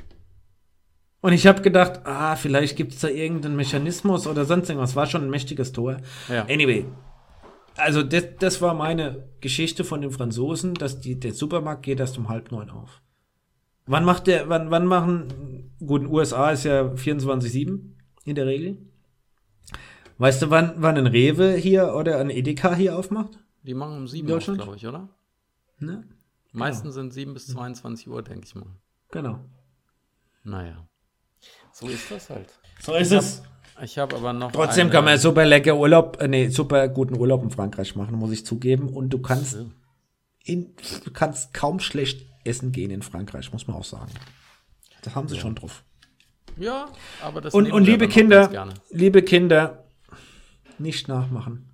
[1.20, 4.96] Und ich habe gedacht, ah, vielleicht gibt's da irgendeinen Mechanismus oder sonst irgendwas.
[4.96, 5.98] War schon ein mächtiges Tor.
[6.28, 6.42] Ja.
[6.46, 6.86] Anyway,
[7.76, 12.18] also das, das war meine Geschichte von den Franzosen, dass die, der Supermarkt geht erst
[12.18, 13.02] um halb neun auf.
[13.86, 17.80] Wann macht der, wann, wann machen, gut, in USA ist ja 24-7
[18.24, 18.78] in der Regel.
[20.18, 23.38] Weißt du, wann, wann ein Rewe hier oder ein Edeka hier aufmacht?
[23.64, 24.60] Die machen um sieben, Deutschland?
[24.60, 25.08] glaube ich, oder?
[25.78, 26.04] Ne?
[26.52, 28.66] Meistens sind sieben bis 22 Uhr, denke ich mal.
[29.10, 29.40] Genau.
[30.44, 30.86] Naja.
[31.72, 32.52] So ist das halt.
[32.80, 33.42] So ist es.
[33.82, 34.52] Ich habe aber noch.
[34.52, 38.16] Trotzdem eine- kann man super lecker Urlaub, äh, nee, super guten Urlaub in Frankreich machen,
[38.16, 38.88] muss ich zugeben.
[38.90, 39.56] Und du kannst,
[40.44, 40.74] in,
[41.04, 44.12] du kannst kaum schlecht essen gehen in Frankreich, muss man auch sagen.
[45.03, 45.84] Da haben sie schon drauf.
[46.57, 46.88] Ja,
[47.22, 49.84] aber das Und, und liebe Kinder, liebe Kinder,
[50.78, 51.70] nicht nachmachen.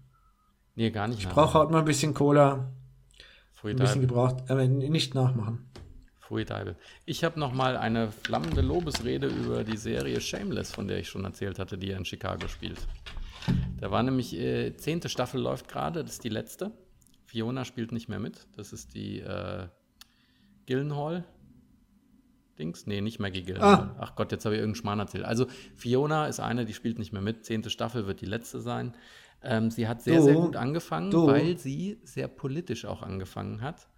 [0.75, 1.21] Nee, gar nicht.
[1.21, 2.73] Ich brauche heute mal ein bisschen Cola,
[3.64, 5.69] ein bisschen gebraucht, aber nicht nachmachen.
[6.21, 6.77] Pfui Deibel.
[7.07, 11.25] Ich habe noch mal eine flammende Lobesrede über die Serie Shameless, von der ich schon
[11.25, 12.87] erzählt hatte, die er in Chicago spielt.
[13.81, 16.71] Da war nämlich, äh, zehnte Staffel läuft gerade, das ist die letzte.
[17.25, 18.47] Fiona spielt nicht mehr mit.
[18.57, 19.69] Das ist die äh,
[20.69, 21.25] Gillenhall.
[22.59, 22.87] Dings?
[22.87, 23.95] Nee, nicht Maggie Gillenhall.
[23.99, 25.25] Ach Gott, jetzt habe ich irgendeinen Schmarrn erzählt.
[25.25, 27.47] Also Fiona ist eine, die spielt nicht mehr mit.
[27.47, 28.95] Zehnte Staffel wird die letzte sein.
[29.43, 31.27] Ähm, sie hat sehr, Du, sehr gut angefangen, du.
[31.27, 33.89] weil sie sehr politisch auch angefangen hat.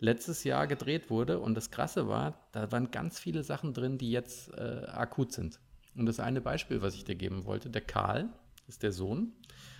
[0.00, 4.10] Letztes Jahr gedreht wurde und das Krasse war, da waren ganz viele Sachen drin, die
[4.10, 5.60] jetzt äh, akut sind.
[5.94, 8.30] Und das eine Beispiel, was ich dir geben wollte, der Karl
[8.66, 9.32] ist der Sohn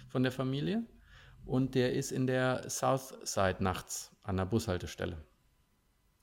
[0.09, 0.85] von der Familie
[1.45, 5.17] und der ist in der Southside nachts an der Bushaltestelle.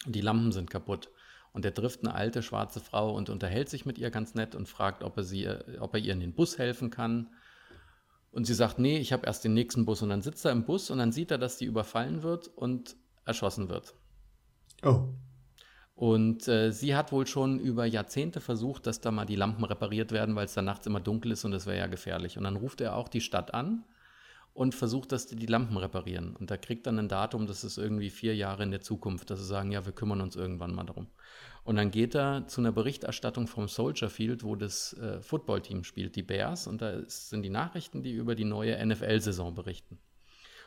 [0.06, 1.10] Die Lampen sind kaputt.
[1.52, 4.68] Und er trifft eine alte schwarze Frau und unterhält sich mit ihr ganz nett und
[4.68, 7.30] fragt, ob er, sie, äh, ob er ihr in den Bus helfen kann.
[8.32, 10.02] Und sie sagt, nee, ich habe erst den nächsten Bus.
[10.02, 12.96] Und dann sitzt er im Bus und dann sieht er, dass die überfallen wird und
[13.26, 13.94] erschossen wird.
[14.84, 15.10] Oh.
[15.94, 20.12] Und äh, sie hat wohl schon über Jahrzehnte versucht, dass da mal die Lampen repariert
[20.12, 22.38] werden, weil es da nachts immer dunkel ist und das wäre ja gefährlich.
[22.38, 23.86] Und dann ruft er auch die Stadt an
[24.54, 26.36] und versucht, dass die die Lampen reparieren.
[26.36, 29.40] Und da kriegt dann ein Datum, das ist irgendwie vier Jahre in der Zukunft, dass
[29.40, 31.08] sie sagen, ja, wir kümmern uns irgendwann mal darum.
[31.64, 36.16] Und dann geht er zu einer Berichterstattung vom Soldier Field, wo das äh, Footballteam spielt,
[36.16, 36.68] die Bears.
[36.68, 39.98] Und da ist, sind die Nachrichten, die über die neue NFL-Saison berichten.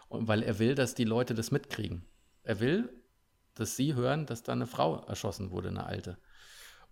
[0.09, 2.05] Und weil er will, dass die Leute das mitkriegen.
[2.43, 2.89] Er will,
[3.55, 6.19] dass sie hören, dass da eine Frau erschossen wurde, eine alte.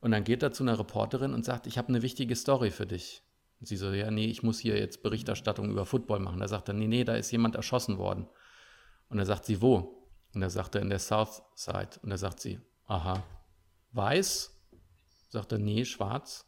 [0.00, 2.86] Und dann geht er zu einer Reporterin und sagt, ich habe eine wichtige Story für
[2.86, 3.22] dich.
[3.60, 6.40] Und sie so, ja, nee, ich muss hier jetzt Berichterstattung über Football machen.
[6.40, 8.26] Da sagt er, nee, nee, da ist jemand erschossen worden.
[9.08, 10.08] Und er sagt sie, wo?
[10.34, 12.00] Und er sagt er, in der South Side.
[12.02, 13.22] Und er sagt sie, aha,
[13.92, 14.50] weiß?
[15.30, 16.46] Sagt er, nee, schwarz.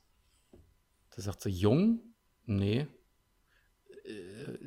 [1.14, 2.00] Da sagt sie, jung?
[2.44, 2.86] Nee.
[4.04, 4.58] Äh,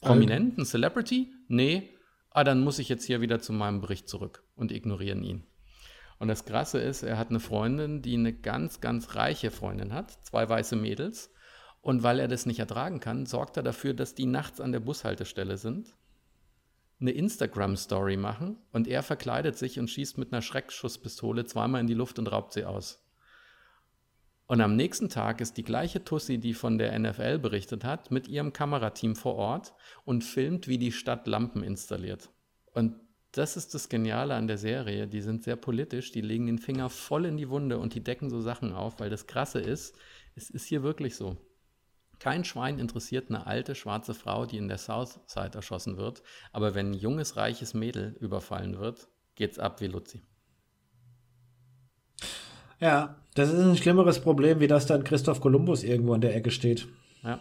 [0.00, 1.32] prominent, ein Celebrity?
[1.48, 1.90] Nee.
[2.30, 5.46] Ah, dann muss ich jetzt hier wieder zu meinem Bericht zurück und ignorieren ihn.
[6.18, 10.10] Und das Krasse ist, er hat eine Freundin, die eine ganz, ganz reiche Freundin hat,
[10.24, 11.30] zwei weiße Mädels.
[11.84, 14.80] Und weil er das nicht ertragen kann, sorgt er dafür, dass die nachts an der
[14.80, 15.94] Bushaltestelle sind,
[16.98, 21.92] eine Instagram-Story machen und er verkleidet sich und schießt mit einer Schreckschusspistole zweimal in die
[21.92, 23.04] Luft und raubt sie aus.
[24.46, 28.28] Und am nächsten Tag ist die gleiche Tussi, die von der NFL berichtet hat, mit
[28.28, 29.74] ihrem Kamerateam vor Ort
[30.06, 32.30] und filmt, wie die Stadt Lampen installiert.
[32.72, 32.98] Und
[33.32, 35.06] das ist das Geniale an der Serie.
[35.06, 38.30] Die sind sehr politisch, die legen den Finger voll in die Wunde und die decken
[38.30, 39.94] so Sachen auf, weil das Krasse ist,
[40.34, 41.36] es ist hier wirklich so.
[42.24, 46.22] Kein Schwein interessiert eine alte schwarze Frau, die in der Southside erschossen wird,
[46.52, 50.22] aber wenn ein junges, reiches Mädel überfallen wird, geht's ab wie Luzi.
[52.80, 56.50] Ja, das ist ein schlimmeres Problem, wie das dann Christoph Kolumbus irgendwo an der Ecke
[56.50, 56.88] steht.
[57.22, 57.40] Ja.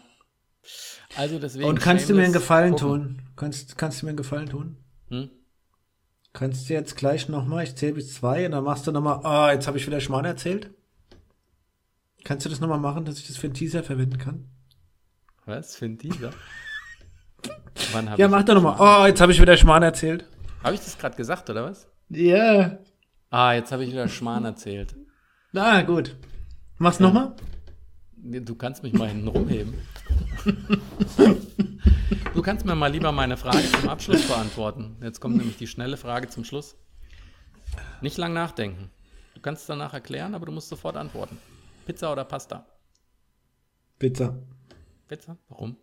[1.16, 1.70] Also deswegen.
[1.70, 3.18] Und kannst du mir einen Gefallen gucken.
[3.18, 3.22] tun?
[3.38, 4.76] Kannst, kannst du mir einen Gefallen tun?
[5.08, 5.30] Hm?
[6.34, 9.54] Kannst du jetzt gleich nochmal, ich zähle bis zwei und dann machst du nochmal, ah,
[9.54, 10.72] jetzt habe ich wieder Schmarrn erzählt.
[12.26, 14.50] Kannst du das nochmal machen, dass ich das für einen Teaser verwenden kann?
[15.46, 15.76] Was?
[15.76, 16.32] Für ein Teaser?
[18.18, 18.78] Ja, mach doch nochmal.
[18.80, 20.26] Oh, jetzt habe ich wieder Schmarrn erzählt.
[20.64, 21.88] Habe ich das gerade gesagt, oder was?
[22.10, 22.78] Ja.
[23.30, 24.96] Ah, jetzt habe ich wieder Schmarrn erzählt.
[25.52, 26.16] Na gut.
[26.78, 27.36] Mach's nochmal?
[28.16, 29.74] Du kannst mich mal hinten rumheben.
[32.34, 34.96] Du kannst mir mal lieber meine Frage zum Abschluss beantworten.
[35.02, 36.76] Jetzt kommt nämlich die schnelle Frage zum Schluss.
[38.02, 38.90] Nicht lang nachdenken.
[39.36, 41.38] Du kannst es danach erklären, aber du musst sofort antworten.
[41.86, 42.66] Pizza oder Pasta?
[44.00, 44.38] Pizza.
[45.18, 45.38] Pizza?
[45.50, 45.78] Warum?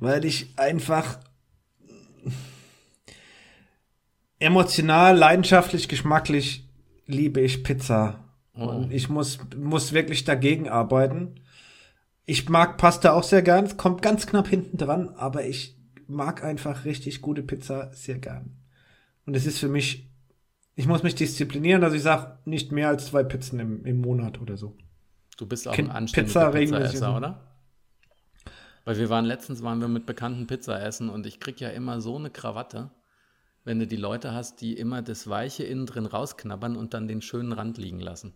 [0.00, 1.18] Weil ich einfach
[4.38, 6.68] emotional, leidenschaftlich, geschmacklich
[7.06, 8.24] liebe ich Pizza.
[8.52, 11.36] Und ich muss, muss wirklich dagegen arbeiten.
[12.26, 13.64] Ich mag Pasta auch sehr gern.
[13.64, 15.76] Es kommt ganz knapp hinten dran, aber ich
[16.06, 18.56] mag einfach richtig gute Pizza sehr gern.
[19.26, 20.10] Und es ist für mich,
[20.74, 24.40] ich muss mich disziplinieren, dass ich sage, nicht mehr als zwei Pizzen im, im Monat
[24.40, 24.76] oder so.
[25.36, 27.40] Du bist auch Kind- ein anständiger Pizza Pizzaesser, oder?
[28.88, 32.00] Weil wir waren letztens waren wir mit bekannten Pizza essen und ich krieg ja immer
[32.00, 32.88] so eine Krawatte,
[33.62, 37.20] wenn du die Leute hast, die immer das Weiche innen drin rausknabbern und dann den
[37.20, 38.32] schönen Rand liegen lassen.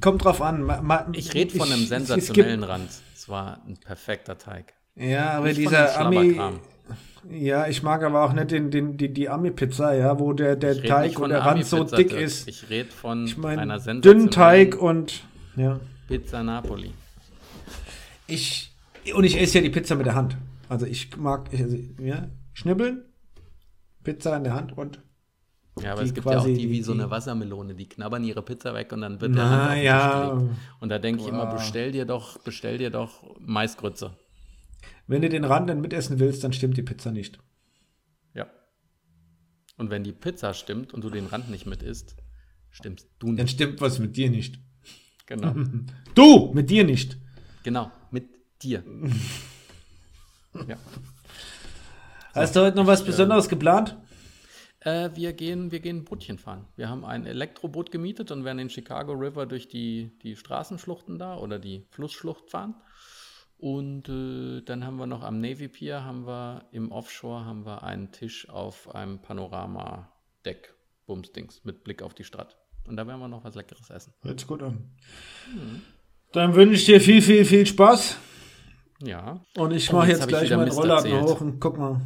[0.00, 0.64] Kommt drauf an.
[0.64, 2.90] Ma, ma, Ich rede von einem es gibt- sensationellen Rand.
[3.14, 4.74] Es war ein perfekter Teig.
[4.96, 6.36] Ja, aber Nicht dieser Ami.
[7.30, 10.82] Ja, ich mag aber auch nicht den, den, die, die Ami-Pizza, ja, wo der, der
[10.82, 12.20] Teig und der einer Rand so dick Dirk.
[12.20, 12.48] ist.
[12.48, 15.22] Ich rede von Ich einer meine, sensationellen dünnen Teig und
[15.54, 15.78] ja.
[16.08, 16.92] Pizza Napoli.
[18.26, 18.73] Ich
[19.12, 20.36] und ich esse ja die Pizza mit der Hand.
[20.68, 23.04] Also ich mag, ich, also, ja, schnibbeln,
[24.02, 25.00] Pizza in der Hand und
[25.82, 27.88] Ja, aber Die es gibt ja auch quasi die wie so die- eine Wassermelone, die
[27.88, 30.40] knabbern ihre Pizza weg und dann wird der den ja.
[30.80, 34.16] Und da denke ich immer, bestell dir doch, bestell dir doch Maisgrütze.
[35.08, 37.38] wenn du den Rand dann mitessen willst, dann stimmt die Pizza nicht.
[38.34, 38.46] Ja.
[39.76, 42.16] Und wenn die Pizza stimmt und du den Rand nicht mit isst,
[42.70, 43.50] stimmst du Dann nicht.
[43.50, 44.58] stimmt was mit dir nicht.
[45.26, 45.54] Genau.
[46.14, 47.18] Du, mit dir nicht.
[47.64, 47.90] genau.
[48.62, 48.84] Dir.
[50.68, 50.76] Ja.
[52.32, 53.96] Hast du heute noch was Besonderes geplant?
[54.84, 56.66] Äh, wir, gehen, wir gehen Bootchen fahren.
[56.76, 61.38] Wir haben ein Elektroboot gemietet und werden den Chicago River durch die, die Straßenschluchten da
[61.38, 62.74] oder die Flussschlucht fahren.
[63.56, 67.82] Und äh, dann haben wir noch am Navy Pier, haben wir im Offshore, haben wir
[67.82, 70.74] einen Tisch auf einem Panorama-Deck,
[71.06, 72.58] Bumsdings, mit Blick auf die Stadt.
[72.86, 74.12] Und da werden wir noch was Leckeres essen.
[74.22, 74.90] Hört sich gut an.
[76.32, 78.18] Dann wünsche ich dir viel, viel, viel Spaß.
[79.02, 81.30] Ja, Und ich Oh, mache jetzt jetzt gleich meinen Rollladen erzählt.
[81.36, 82.00] hoch und guck mal.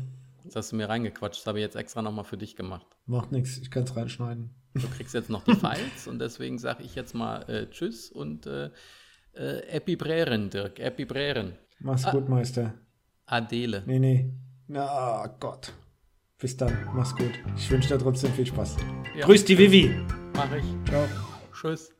[0.45, 1.41] das hast du mir reingequatscht.
[1.41, 2.86] Das habe ich jetzt extra nochmal für dich gemacht.
[3.07, 4.51] Macht nichts, ich kann es reinschneiden.
[4.74, 8.47] Du kriegst jetzt noch die Files und deswegen sage ich jetzt mal äh, Tschüss und
[8.47, 8.70] äh,
[9.34, 11.53] äh, Epi Brären, Dirk, Epi Brären.
[11.80, 12.11] Mach's Ah.
[12.12, 12.74] gut, Meister.
[13.26, 13.82] Adele.
[13.86, 14.32] Nee, nee.
[14.66, 15.72] Na Gott.
[16.39, 16.76] Bis dann.
[16.95, 17.32] Mach's gut.
[17.57, 18.76] Ich wünsche dir trotzdem viel Spaß.
[19.16, 19.26] Ja.
[19.26, 19.91] Grüß die Vivi.
[20.34, 20.64] Mach ich.
[20.89, 21.05] Ciao.
[21.53, 21.93] Tschüss.